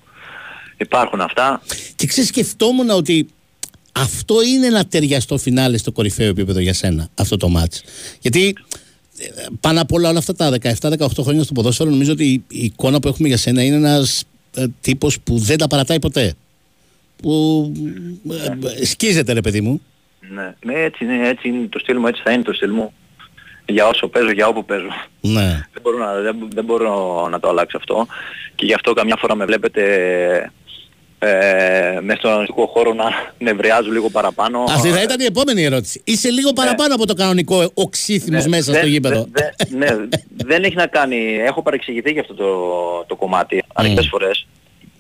[0.76, 1.62] Υπάρχουν αυτά.
[1.96, 3.28] Και ξέρεις σκεφτόμουν ότι
[3.92, 7.82] αυτό είναι ένα ταιριαστό φινάλε στο κορυφαίο επίπεδο για σένα, αυτό το μάτς.
[8.20, 8.54] Γιατί
[9.18, 12.64] ε, πάνω απ' όλα όλα αυτά τα 17-18 χρόνια στο ποδόσφαιρο νομίζω ότι η, η
[12.64, 14.24] εικόνα που έχουμε για σένα είναι ένας
[14.54, 16.34] ε, τύπος που δεν τα παρατάει ποτέ.
[17.22, 17.72] Που
[18.80, 19.80] ε, σκίζεται ρε παιδί μου.
[20.34, 22.92] Ναι, ναι έτσι, είναι, έτσι είναι το στυλ μου, έτσι θα είναι το στυλ μου.
[23.66, 24.88] Για όσο παίζω, για όπου παίζω.
[25.20, 25.66] Ναι.
[25.72, 28.06] Δεν μπορώ να, δεν, δεν μπορώ να το αλλάξω αυτό.
[28.54, 29.82] Και γι' αυτό καμιά φορά με βλέπετε
[31.18, 33.04] ε, μέσα στον αγωνιστικό χώρο να
[33.38, 34.64] νευριάζω λίγο παραπάνω.
[34.68, 36.00] Αυτή θα ήταν η επόμενη ερώτηση.
[36.04, 39.28] Είσαι λίγο παραπάνω από το κανονικό οξύθυμος Ναι, μέσα δεν- στο γήπεδο.
[39.32, 40.06] δεν- δεν- ναι,
[40.36, 41.16] δεν έχει να κάνει.
[41.46, 42.48] Έχω παρεξηγηθεί για αυτό το,
[43.06, 44.46] το κομμάτι αρκετές φορές.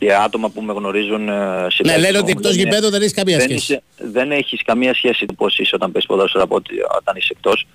[0.00, 2.90] Και άτομα που με γνωρίζουν ε, σε Ναι, λένε παίξιμο, ότι εκτός δεν είναι- γηπέδου
[2.90, 3.62] δεν έχεις καμία δεν σχέση.
[3.72, 7.28] είσαι- δεν έχεις καμία σχέση το πώς είσαι όταν παίζεις ποδόσφαιρο από ότι όταν είσαι
[7.36, 7.66] εκτός.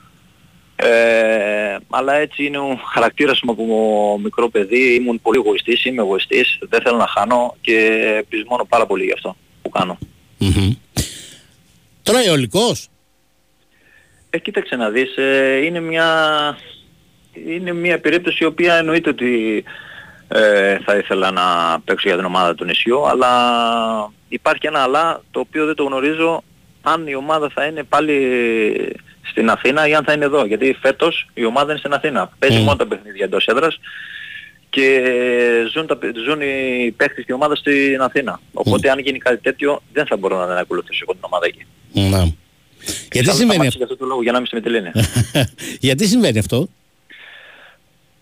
[0.76, 4.94] Ε, αλλά έτσι είναι ο χαρακτήρας μου από μικρό παιδί.
[4.96, 7.90] Ήμουν πολύ εγωιστής, είμαι εγωιστής, δεν θέλω να χάνω και
[8.30, 9.98] πεισμώνω πάρα πολύ γι' αυτό που κάνω.
[10.38, 10.72] Μμμ.
[12.04, 12.88] Τώρα αιωλικός.
[14.30, 16.08] Ε, κοίταξε να δεις, ε, είναι μια,
[17.48, 19.64] είναι μια περίπτωση η οποία εννοείται ότι
[20.28, 23.30] ε, θα ήθελα να παίξω για την ομάδα του νησιού, αλλά
[24.28, 26.44] υπάρχει ένα αλλά το οποίο δεν το γνωρίζω
[26.82, 28.18] αν η ομάδα θα είναι πάλι
[29.22, 30.46] στην Αθήνα ή αν θα είναι εδώ.
[30.46, 32.32] Γιατί φέτος η ομάδα είναι στην Αθήνα.
[32.40, 33.80] Παίζει μόνο τα παιχνίδια εντός έδρας
[34.70, 35.02] και
[35.74, 38.40] ζουν, τα, ζουν οι παίχτες και η ομάδας στην Αθήνα.
[38.54, 41.66] Οπότε αν γίνει κάτι τέτοιο δεν θα μπορώ να την ακολουθήσω εγώ την ομάδα εκεί.
[41.92, 42.32] Ναι.
[43.12, 43.78] Γιατί Θα συμβαίνει σταμάτησα αυτό.
[43.78, 44.92] για αυτό το λόγο για να είμαι στη Μητυλίνη.
[45.80, 46.68] Γιατί συμβαίνει αυτό;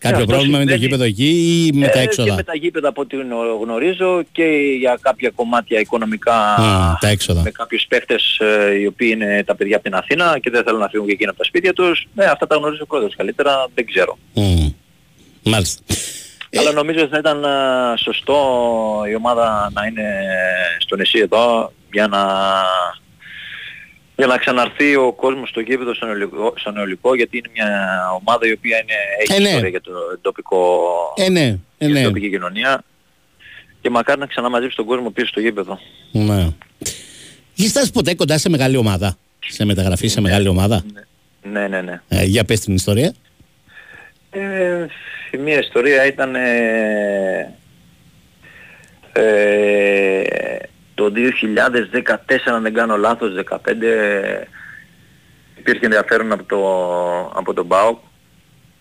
[0.04, 1.30] Κάποιο αυτό πρόβλημα με το συμβαίνει- γήπεδο εκεί
[1.74, 2.36] ή με τα Ε, Και έξοδα.
[2.36, 3.16] με τα γήπεδα από ό,τι
[3.62, 4.44] γνωρίζω και
[4.80, 7.42] για κάποια κομμάτια οικονομικά Μμ, τα έξοδα.
[7.42, 10.80] με κάποιους παίχτες ε, οι οποίοι είναι τα παιδιά από την Αθήνα και δεν θέλουν
[10.80, 12.06] να φύγουν και εκείνα από τα σπίτια τους.
[12.16, 14.18] Ναι, αυτά τα γνωρίζει ο πρόεδρος καλύτερα, δεν ξέρω.
[14.34, 14.68] Μμ.
[15.44, 15.82] Μάλιστα.
[16.58, 17.48] Αλλά νομίζω ότι θα ήταν ε,
[17.98, 18.38] σωστό
[19.12, 20.04] η ομάδα να είναι
[20.80, 22.20] στο νησί εδώ για να,
[24.16, 28.48] για να ξαναρθεί ο κόσμος στο γήπεδο στον Νεολικό, στο Νεολικό γιατί είναι μια ομάδα
[28.48, 29.48] η οποία είναι, έχει Ε, ναι.
[29.48, 29.92] ιστορία για το
[30.22, 30.80] τοπικό
[31.16, 31.46] Ε, ναι, ε,
[31.78, 32.04] για την ναι.
[32.04, 32.84] τοπική κοινωνία
[33.82, 35.80] και μακάρι να ξαναμαζέψει τον κόσμο πίσω στο γήπεδο.
[36.12, 36.48] ναι.
[37.58, 40.84] Έχεις φτάσει ποτέ κοντά σε μεγάλη ομάδα; Σε μεταγραφή σε μεγάλη ομάδα;
[41.52, 42.02] Ναι, ναι, ναι.
[42.08, 43.14] Ε, για πες την ιστορία.
[44.32, 44.86] Ε,
[45.32, 47.54] η μία ιστορία ήταν ε,
[49.14, 50.22] ε,
[50.96, 53.58] το 2014 αν δεν κάνω λάθος, 15
[55.58, 56.60] υπήρχε ενδιαφέρον από, το,
[57.40, 58.00] από τον ΠΑΟΚ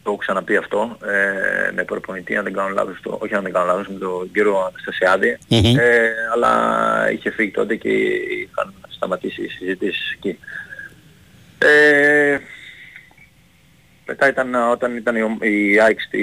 [0.04, 3.52] το έχω ξαναπεί αυτό, ε, με προπονητή, αν δεν κάνω λάθος, το, όχι αν δεν
[3.52, 5.76] κάνω λάθος, με τον κύριο Αναστασιάδη, Μμμ.
[5.78, 10.38] ε, αλλά είχε φύγει τότε και είχαν σταματήσει οι συζητήσεις εκεί.
[11.58, 12.38] Ε,
[14.06, 16.22] μετά ήταν όταν ήταν η, ομ- η ΑΕΚ στη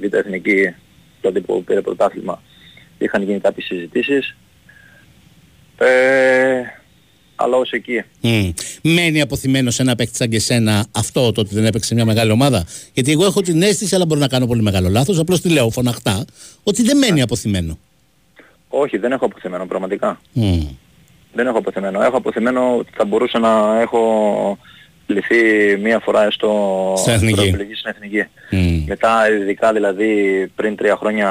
[0.00, 0.74] Β' Εθνική,
[1.20, 2.42] τότε που πήρε πρωτάθλημα,
[2.98, 4.36] είχαν γίνει κάποιες συζητήσεις.
[5.78, 5.86] Ε,
[7.36, 8.02] αλλά ως εκεί.
[8.20, 8.50] Μμ.
[8.82, 12.04] Μένει αποθυμένος σε ένα παίκτη σαν και σένα αυτό το ότι δεν έπαιξε σε μια
[12.04, 15.18] μεγάλη ομάδα; Γιατί εγώ έχω την αίσθηση, αλλά μπορώ να κάνω πολύ μεγάλο λάθος.
[15.18, 16.24] Απλώς τη λέω φωναχτά,
[16.62, 17.78] ότι δεν μένει αποθυμένο.
[18.68, 20.20] Όχι, δεν έχω αποθεμένο πραγματικά.
[20.32, 20.60] Μμ.
[21.34, 22.02] Δεν έχω αποθεμένο.
[22.02, 24.58] Έχω αποθεμένο ότι θα μπορούσα να έχω
[25.06, 25.36] λυθεί
[25.82, 26.50] μία φορά στο
[26.96, 27.40] Στην εθνική.
[27.48, 28.24] επιλογή στην εθνική.
[28.50, 28.84] Μμ.
[28.86, 30.12] Μετά ειδικά δηλαδή
[30.54, 31.28] πριν τρία χρόνια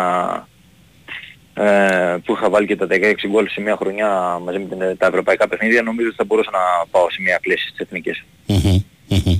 [1.57, 5.05] ε, που είχα βάλει και τα 16 γκολ σε μια χρονιά μαζί με την- τα
[5.07, 8.23] ευρωπαϊκά παιχνίδια νομίζω ότι θα μπορούσα να πάω σε μια κλίση στις εθνικές.
[8.45, 8.79] Μμμ.
[9.07, 9.39] Μμμ.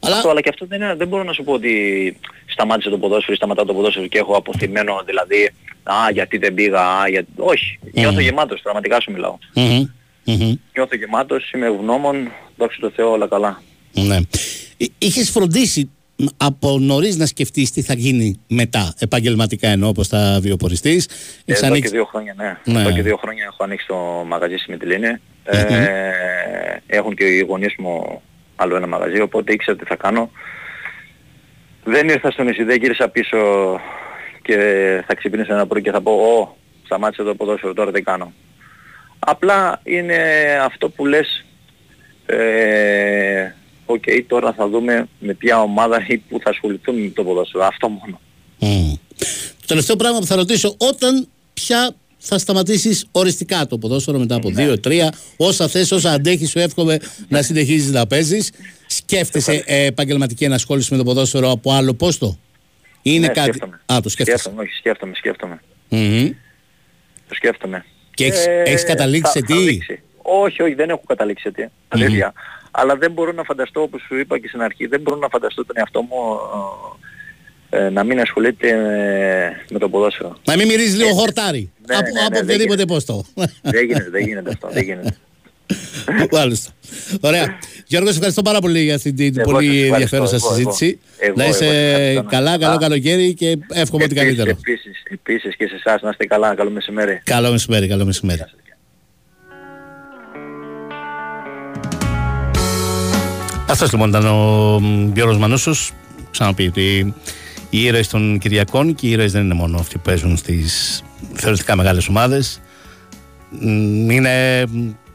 [0.00, 0.16] Αλλά...
[0.16, 1.72] Αυτό, αλλά και αυτό δεν, είναι, δεν μπορώ να σου πω ότι
[2.46, 5.50] σταμάτησε το ποδόσφαιρο ή σταματάω το ποδόσφαιρο και έχω αποθυμένο δηλαδή
[5.82, 7.28] α γιατί δεν πήγα, α, γιατί...
[7.36, 7.78] όχι.
[7.92, 9.38] Νιώθω γεμάτος, πραγματικά σου μιλάω.
[9.54, 9.84] Μμμ.
[10.24, 10.54] Μμμ.
[10.74, 13.62] Νιώθω γεμάτος, είμαι ευγνώμων, δόξα τω Θεώ όλα καλά.
[13.92, 14.16] Ναι.
[14.98, 15.90] Είχες φροντίσει
[16.36, 20.90] από νωρίς να σκεφτείς τι θα γίνει μετά, επαγγελματικά εννοώ, όπως θα βιοποριστεί.
[20.90, 21.08] Έχεις
[21.44, 21.82] Εδώ ανοίξει.
[21.90, 22.72] και δύο χρόνια, ναι.
[22.72, 22.80] Ναι.
[22.80, 25.08] Εδώ και δύο χρόνια έχω ανοίξει το μαγαζί στη Μητυλίνη.
[25.44, 25.66] Ε,
[26.86, 28.22] έχουν και οι γονείς μου
[28.56, 30.30] άλλο ένα μαγαζί, οπότε ήξερα τι θα κάνω.
[31.84, 33.38] Δεν ήρθα στο νησί, δεν γύρισα πίσω
[34.42, 34.56] και
[35.06, 38.32] θα ξυπνήσω ένα πρωί και θα πω «Ω, σταμάτησε το ποδόσφαιρο, τώρα τι κάνω».
[39.18, 40.16] Απλά είναι
[40.64, 41.44] αυτό που λες
[42.26, 43.52] ε,
[43.92, 47.64] οκ, τώρα θα δούμε με ποια ομάδα ή που θα ασχοληθούμε με το ποδόσφαιρο.
[47.64, 48.20] Αυτό μόνο.
[48.58, 48.92] Μμ.
[49.60, 54.50] Το τελευταίο πράγμα που θα ρωτήσω, όταν πια θα σταματήσεις οριστικά το ποδόσφαιρο μετά από
[54.50, 54.64] Ναι.
[54.64, 55.12] δύο-τρία.
[55.36, 58.50] Όσα θες, όσα αντέχεις, σου εύχομαι να συνεχίζεις να παίζεις.
[58.86, 62.38] Σκέφτεσαι ε, επαγγελματική ενασχόληση με το ποδόσφαιρο από άλλο πόστο;
[63.02, 63.40] Είναι Ναι, κάτι.
[63.48, 63.80] σκέφτομαι.
[63.86, 64.38] Α, το σκέφτεσαι.
[64.38, 65.60] Σκέφτομαι, όχι, σκέφτομαι, σκέφτομαι.
[65.88, 66.28] Μμμ.
[67.28, 67.84] Το σκέφτομαι.
[68.14, 70.00] Και έχεις- Ε, έχεις καταλήξει θα- σε θα τι; δείξει.
[70.22, 71.64] Όχι, όχι, δεν έχω καταλήξει σε τι.
[71.88, 72.32] Αλήθεια.
[72.80, 75.64] Αλλά δεν μπορώ να φανταστώ, όπως σου είπα και στην αρχή, δεν μπορώ να φανταστώ
[75.64, 76.16] τον εαυτό μου
[77.70, 80.36] ε, να μην ασχολείται ε, με το ποδόσφαιρο.
[80.46, 81.72] Να μην μυρίζει λίγο χορτάρι.
[81.88, 82.92] Ναι, από ναι, ναι, από δεν οποιοδήποτε γίνεται.
[82.92, 83.24] πόστο.
[83.62, 85.16] δεν γίνεται, δεν γίνεται αυτό, δεν γίνεται.
[86.32, 86.70] Μάλιστα.
[87.20, 87.58] Ωραία.
[87.86, 90.54] Γιώργος, σε ευχαριστώ πάρα πολύ για αυτή την Εγώ πολύ σας ευχαριστώ, ενδιαφέρουσα εγώ, εγώ.
[90.72, 90.98] συζήτηση.
[91.18, 92.78] Εγώ, να εγώ, είσαι ευχαριστώ να- καλά, καλό Α.
[92.78, 94.50] καλοκαίρι και εύχομαι ό,τι Επίσης, καλύτερο.
[94.50, 97.20] Επίσης, επίσης και σε εσάς να είστε καλά, καλό μεσημέρι.
[97.24, 98.40] Καλό μεσημέρι, καλό μεσημέρι.
[103.70, 104.80] Αυτός λοιπόν ήταν ο
[105.14, 105.92] Γιώργος Μανούσος.
[106.30, 107.14] Ξαναπεί ότι
[107.70, 111.02] οι ήρωες των Κυριακών και οι ήρωες δεν είναι μόνο αυτοί που παίζουν στις
[111.32, 112.60] θεωρητικά μεγάλες ομάδες.
[113.60, 114.64] Είναι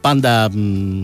[0.02, 1.02] πάντα μ,